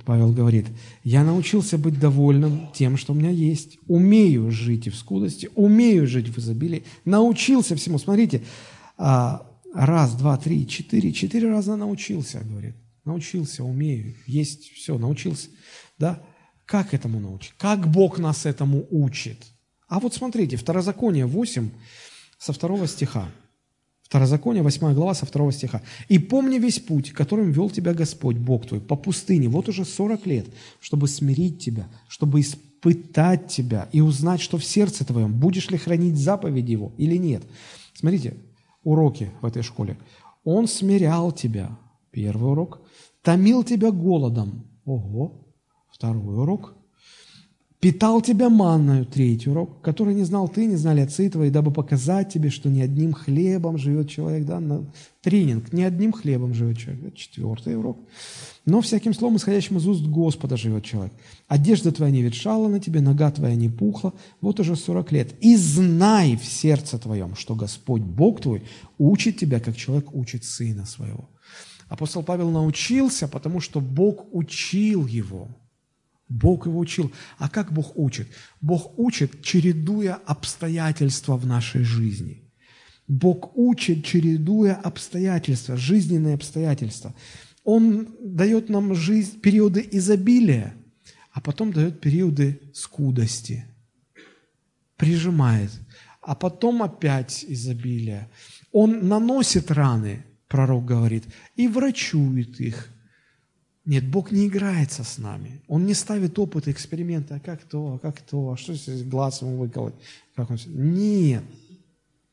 [0.05, 0.67] Павел говорит,
[1.03, 3.79] я научился быть довольным тем, что у меня есть.
[3.87, 6.83] Умею жить и в скудости, умею жить в изобилии.
[7.03, 7.97] Научился всему.
[7.97, 8.43] Смотрите,
[8.99, 12.75] а, раз, два, три, четыре, четыре раза научился, говорит.
[13.03, 15.49] Научился, умею, есть все, научился.
[15.97, 16.21] Да?
[16.67, 17.53] Как этому научить?
[17.57, 19.43] Как Бог нас этому учит?
[19.87, 21.69] А вот смотрите, Второзаконие 8,
[22.37, 23.29] со второго стиха.
[24.01, 25.81] Второзаконие, 8 глава, со 2 стиха.
[26.09, 30.27] «И помни весь путь, которым вел тебя Господь, Бог твой, по пустыне, вот уже 40
[30.27, 30.45] лет,
[30.79, 32.43] чтобы смирить тебя, чтобы
[32.81, 37.43] пытать тебя и узнать, что в сердце твоем, будешь ли хранить заповеди его или нет.
[37.95, 38.35] Смотрите,
[38.83, 39.97] уроки в этой школе.
[40.43, 41.75] Он смирял тебя,
[42.11, 42.81] первый урок,
[43.23, 45.47] томил тебя голодом, ого,
[45.91, 46.75] второй урок,
[47.85, 52.33] питал тебя манною, третий урок, который не знал ты, не знали отцы твои, дабы показать
[52.33, 57.03] тебе, что не одним хлебом живет человек, да, на тренинг, не одним хлебом живет человек,
[57.03, 57.99] да, четвертый урок,
[58.65, 61.13] но всяким словом, исходящим из уст Господа живет человек.
[61.47, 65.35] Одежда твоя не ветшала на тебе, нога твоя не пухла, вот уже сорок лет.
[65.41, 68.63] И знай в сердце твоем, что Господь, Бог твой,
[68.97, 71.29] учит тебя, как человек учит сына своего.
[71.87, 75.49] Апостол Павел научился, потому что Бог учил его–
[76.27, 77.11] Бог его учил.
[77.37, 78.27] А как Бог учит?
[78.61, 82.43] Бог учит, чередуя обстоятельства в нашей жизни.
[83.07, 87.13] Бог учит, чередуя обстоятельства, жизненные обстоятельства.
[87.63, 90.75] Он дает нам жизнь, периоды изобилия,
[91.31, 93.65] а потом дает периоды скудости.
[94.97, 95.71] Прижимает.
[96.21, 98.31] А потом опять изобилие.
[98.71, 102.91] Он наносит раны, пророк говорит, и врачует их–
[103.85, 105.61] нет, Бог не играется с нами.
[105.67, 109.41] Он не ставит опыт эксперимента, а как то, а как то, а что здесь глаз
[109.41, 109.93] ему выколоть?
[110.35, 110.57] Как он...
[110.65, 111.43] Нет,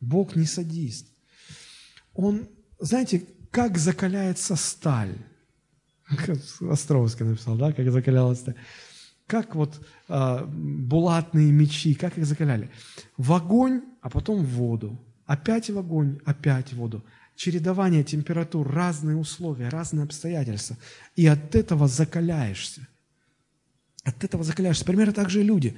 [0.00, 1.06] Бог не садист.
[2.14, 2.48] Он,
[2.78, 5.14] знаете, как закаляется сталь.
[6.60, 8.56] Островский написал, да, как закалялась сталь.
[9.26, 9.78] Как вот
[10.08, 12.70] э, булатные мечи, как их закаляли?
[13.18, 14.98] В огонь, а потом в воду.
[15.26, 17.04] Опять в огонь, опять в воду
[17.42, 20.76] чередование температур, разные условия, разные обстоятельства.
[21.16, 22.86] И от этого закаляешься.
[24.04, 24.84] От этого закаляешься.
[24.84, 25.76] Примерно так же и люди.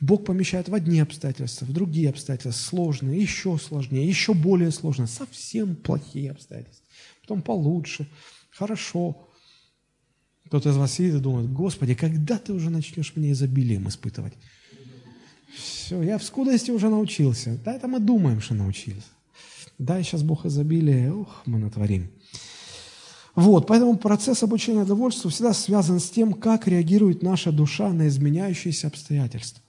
[0.00, 5.76] Бог помещает в одни обстоятельства, в другие обстоятельства, сложные, еще сложнее, еще более сложные, совсем
[5.76, 6.84] плохие обстоятельства.
[7.22, 8.08] Потом получше,
[8.50, 9.28] хорошо.
[10.46, 14.34] Кто-то из вас сидит и думает, Господи, когда ты уже начнешь мне изобилием испытывать?
[15.54, 17.56] Все, я в скудости уже научился.
[17.64, 19.13] Да, это мы думаем, что научился.
[19.78, 22.10] Дай сейчас Бог изобилие, ух, мы натворим.
[23.34, 28.86] Вот, поэтому процесс обучения довольству всегда связан с тем, как реагирует наша душа на изменяющиеся
[28.86, 29.62] обстоятельства.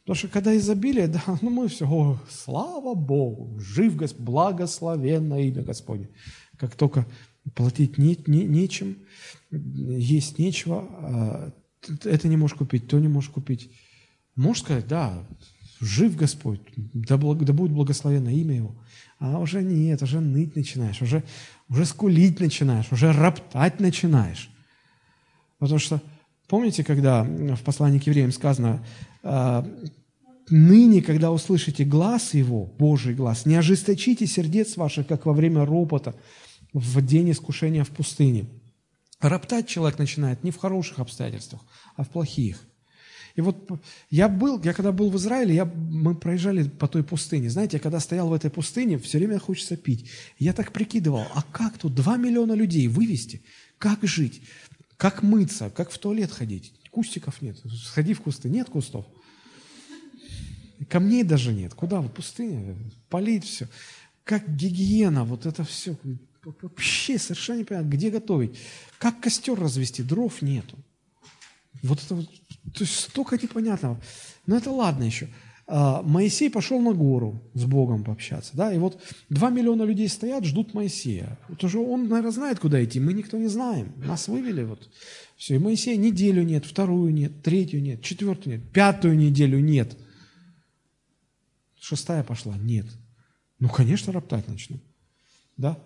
[0.00, 5.62] Потому что когда изобилие, да, ну мы все, о, слава Богу, жив Господь, благословенно имя
[5.62, 6.08] Господне.
[6.56, 7.06] Как только
[7.54, 8.98] платить не, не, нечем,
[9.50, 11.52] есть нечего, а,
[12.04, 13.70] это не можешь купить, то не можешь купить.
[14.34, 15.24] Можешь сказать, да,
[15.80, 18.74] жив Господь, да, да будет благословенно имя Его.
[19.24, 21.22] А уже нет, уже ныть начинаешь, уже,
[21.68, 24.50] уже скулить начинаешь, уже роптать начинаешь.
[25.60, 26.02] Потому что,
[26.48, 28.84] помните, когда в послании к евреям сказано,
[29.22, 29.64] «А,
[30.50, 36.16] ныне, когда услышите глаз Его, Божий глаз, не ожесточите сердец ваших, как во время ропота
[36.72, 38.46] в день искушения в пустыне.
[39.20, 41.62] Роптать человек начинает не в хороших обстоятельствах,
[41.94, 42.60] а в плохих.
[43.34, 43.80] И вот
[44.10, 47.50] я был, я когда был в Израиле, я, мы проезжали по той пустыне.
[47.50, 50.10] Знаете, я когда стоял в этой пустыне, все время хочется пить.
[50.38, 53.42] Я так прикидывал, а как тут 2 миллиона людей вывести?
[53.78, 54.42] Как жить?
[54.96, 55.70] Как мыться?
[55.70, 56.72] Как в туалет ходить?
[56.90, 57.56] Кустиков нет.
[57.84, 58.48] Сходи в кусты.
[58.48, 59.06] Нет кустов.
[60.88, 61.74] Камней даже нет.
[61.74, 62.00] Куда?
[62.00, 62.76] В пустыне.
[63.08, 63.68] Полить все.
[64.24, 65.96] Как гигиена, вот это все.
[66.44, 68.58] Вообще совершенно непонятно, где готовить.
[68.98, 70.02] Как костер развести?
[70.02, 70.76] Дров нету.
[71.82, 72.28] Вот это вот,
[72.64, 74.00] то есть столько непонятного.
[74.46, 75.28] Но это ладно еще.
[75.66, 79.00] А, Моисей пошел на гору с Богом пообщаться, да, и вот
[79.30, 81.38] два миллиона людей стоят, ждут Моисея.
[81.48, 83.92] Вот уже он, наверное, знает, куда идти, мы никто не знаем.
[83.96, 84.90] Нас вывели вот.
[85.36, 89.96] Все, и Моисея неделю нет, вторую нет, третью нет, четвертую нет, пятую неделю нет.
[91.80, 92.86] Шестая пошла, нет.
[93.58, 94.78] Ну, конечно, роптать начну.
[95.56, 95.78] Да?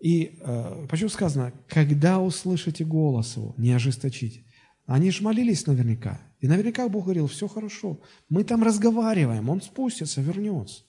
[0.00, 4.44] И э, почему сказано, когда услышите голос его, не ожесточите.
[4.88, 6.18] Они же молились наверняка.
[6.40, 8.00] И наверняка Бог говорил, все хорошо.
[8.30, 10.82] Мы там разговариваем, Он спустится, вернется.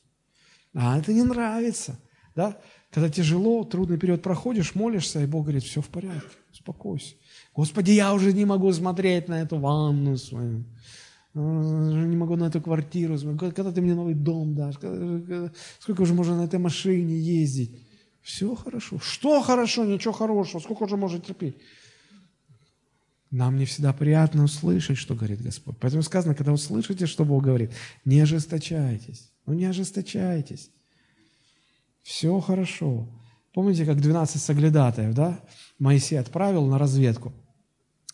[0.73, 1.99] А это не нравится.
[2.33, 2.57] Да?
[2.91, 7.15] Когда тяжело, трудный период проходишь, молишься, и Бог говорит, все в порядке, успокойся.
[7.53, 10.63] Господи, я уже не могу смотреть на эту ванну свою.
[11.33, 13.17] Не могу на эту квартиру.
[13.37, 14.75] Когда ты мне новый дом дашь?
[15.79, 17.77] Сколько уже можно на этой машине ездить?
[18.21, 18.97] Все хорошо.
[18.99, 19.83] Что хорошо?
[19.83, 20.61] Ничего хорошего.
[20.61, 21.57] Сколько уже можно терпеть?
[23.31, 25.77] Нам не всегда приятно услышать, что говорит Господь.
[25.79, 27.71] Поэтому сказано, когда услышите, что Бог говорит,
[28.03, 29.31] не ожесточайтесь.
[29.45, 30.71] Ну не ожесточайтесь.
[32.01, 33.07] Все хорошо.
[33.53, 35.43] Помните, как 12 соглядатаев, да?
[35.77, 37.33] Моисей отправил на разведку.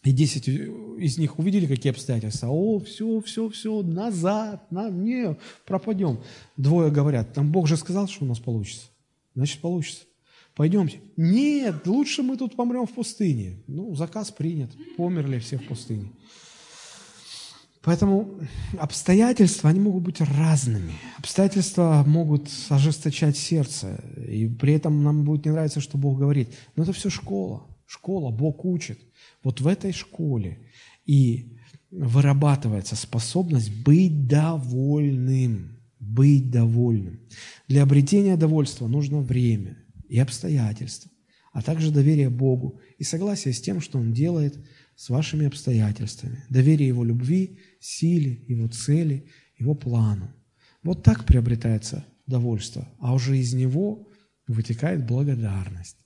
[0.03, 2.47] И 10 из них увидели, какие обстоятельства.
[2.49, 5.35] О, все, все, все, назад, на, не,
[5.65, 6.19] пропадем.
[6.57, 8.87] Двое говорят, там Бог же сказал, что у нас получится.
[9.33, 10.03] Значит, получится.
[10.56, 11.02] Пойдемте.
[11.18, 13.57] Нет, лучше мы тут помрем в пустыне.
[13.68, 14.72] Ну, заказ принят.
[14.95, 16.14] Померли все в пустыне.
[17.84, 18.40] Поэтому
[18.80, 20.94] обстоятельства, они могут быть разными.
[21.19, 26.49] Обстоятельства могут ожесточать сердце, и при этом нам будет не нравиться, что Бог говорит.
[26.76, 27.68] Но это все школа.
[27.86, 28.99] Школа, Бог учит.
[29.44, 30.57] Вот в этой школе
[31.06, 31.57] и
[31.91, 35.77] вырабатывается способность быть довольным.
[35.99, 37.19] Быть довольным.
[37.68, 39.85] Для обретения довольства нужно время
[40.15, 41.11] и обстоятельства,
[41.51, 44.57] а также доверие Богу и согласие с тем, что Он делает
[44.95, 46.41] с вашими обстоятельствами.
[46.49, 49.27] Доверие Его любви, силе, Его цели,
[49.57, 50.31] Его плану.
[50.83, 54.07] Вот так приобретается довольство, а уже из него
[54.47, 55.97] вытекает благодарность.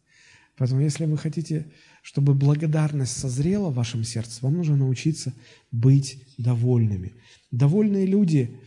[0.57, 1.71] Поэтому, если вы хотите,
[2.01, 5.35] чтобы благодарность созрела в вашем сердце, вам нужно научиться
[5.71, 7.13] быть довольными.
[7.51, 8.57] Довольные люди,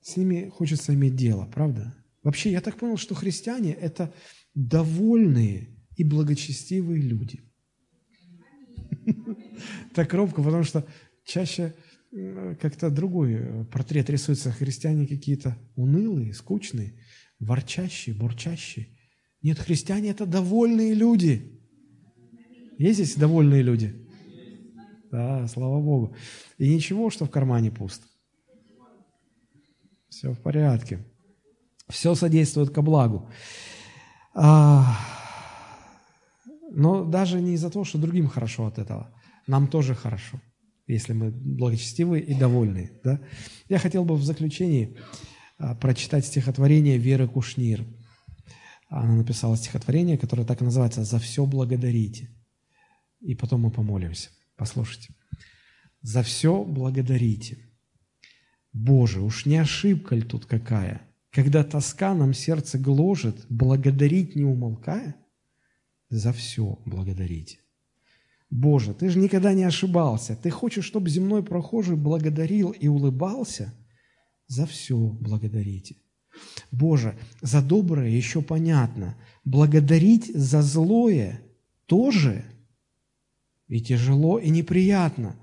[0.00, 1.94] с ними хочется иметь дело, правда?
[2.22, 4.10] Вообще, я так понял, что христиане– это
[4.56, 7.40] довольные и благочестивые люди.
[9.94, 10.86] Так робко, потому что
[11.24, 11.74] чаще
[12.60, 14.52] как-то другой портрет рисуется.
[14.52, 17.00] Христиане какие-то унылые, скучные,
[17.38, 18.88] ворчащие, бурчащие.
[19.42, 21.58] Нет, христиане– это довольные люди.
[22.78, 23.94] Есть здесь довольные люди?
[25.10, 26.14] Да, слава Богу.
[26.58, 28.06] И ничего, что в кармане пусто.
[30.10, 31.04] Все в порядке.
[31.88, 33.30] Все содействует ко благу.
[34.38, 34.98] А,
[36.70, 39.10] но даже не из-за того, что другим хорошо от этого.
[39.46, 40.40] Нам тоже хорошо,
[40.86, 42.90] если мы благочестивые и довольны.
[43.02, 43.20] Да?
[43.68, 44.96] Я хотел бы в заключении
[45.58, 47.84] а, прочитать стихотворение Веры Кушнир–
[48.88, 52.30] она написала стихотворение, которое так и называется «За все благодарите».
[53.20, 54.30] И потом мы помолимся.
[54.56, 55.14] Послушайте.
[56.02, 57.58] «За все благодарите».
[58.72, 61.02] Боже, уж не ошибка ли тут какая?
[61.30, 65.16] Когда тоска нам сердце гложет, благодарить не умолкая?
[66.08, 67.58] За все благодарите.
[68.50, 70.36] Боже, ты же никогда не ошибался.
[70.36, 73.74] Ты хочешь, чтобы земной прохожий благодарил и улыбался?
[74.46, 75.96] За все благодарите.
[76.70, 79.16] Боже, за доброе еще понятно.
[79.44, 81.42] Благодарить за злое
[81.86, 82.44] тоже
[83.68, 85.36] и тяжело, и неприятно.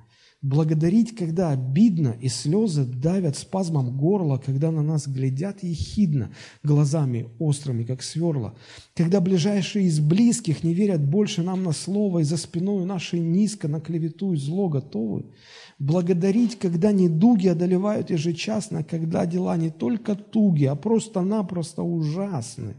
[0.44, 6.34] Благодарить, когда обидно, и слезы давят спазмом горла, когда на нас глядят ехидно,
[6.64, 8.54] глазами острыми, как сверла,
[8.94, 13.70] когда ближайшие из близких не верят больше нам на слово, и за спиной нашей низко
[13.70, 15.32] на клевету и зло готовы.
[15.80, 22.76] Благодарить, когда недуги одолевают ежечасно, когда дела не только туги, а просто-напросто ужасны.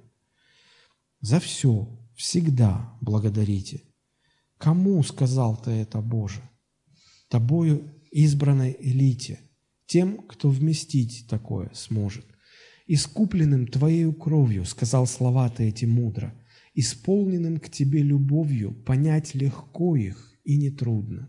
[1.23, 3.81] За все, всегда благодарите.
[4.59, 6.43] Кому сказал ты это, Боже?
[7.35, 9.41] Тобою избранной элите,
[9.87, 12.25] тем, кто вместить такое сможет.
[12.87, 16.33] Искупленным Твоею кровью, сказал слова ты эти мудро,
[16.75, 21.29] исполненным к Тебе любовью, понять легко их и нетрудно.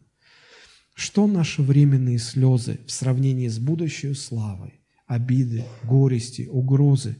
[0.94, 7.18] Что наши временные слезы в сравнении с будущей славой, обиды, горести, угрозы?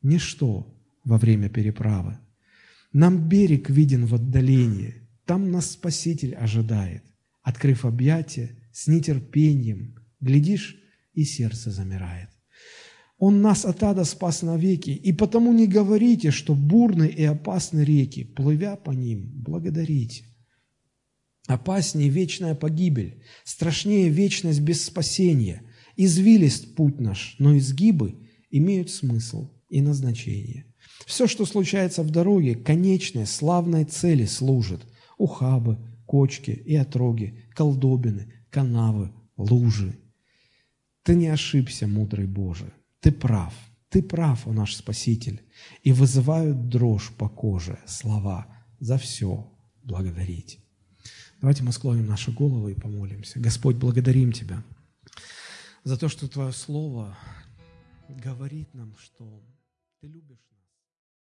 [0.00, 2.18] Ничто во время переправы.
[2.92, 4.94] Нам берег виден в отдалении,
[5.24, 7.02] там нас Спаситель ожидает
[7.48, 10.76] открыв объятия, с нетерпением, глядишь,
[11.14, 12.28] и сердце замирает.
[13.16, 18.22] Он нас от ада спас навеки, и потому не говорите, что бурны и опасны реки,
[18.22, 20.24] плывя по ним, благодарите.
[21.46, 25.62] Опаснее вечная погибель, страшнее вечность без спасения.
[25.96, 30.66] Извилист путь наш, но изгибы имеют смысл и назначение.
[31.06, 34.82] Все, что случается в дороге, конечной, славной цели служит.
[35.16, 39.94] Ухабы, кочки и отроги, колдобины, канавы, лужи.
[41.02, 43.54] Ты не ошибся, мудрый Боже, ты прав,
[43.90, 45.42] ты прав, о наш Спаситель,
[45.82, 48.46] и вызывают дрожь по коже слова
[48.80, 49.52] «За все
[49.84, 50.58] благодарить».
[51.40, 53.38] Давайте мы склоним наши головы и помолимся.
[53.38, 54.64] Господь, благодарим Тебя
[55.84, 57.18] за то, что Твое Слово
[58.08, 59.42] говорит нам, что
[60.00, 60.57] Ты любишь нас.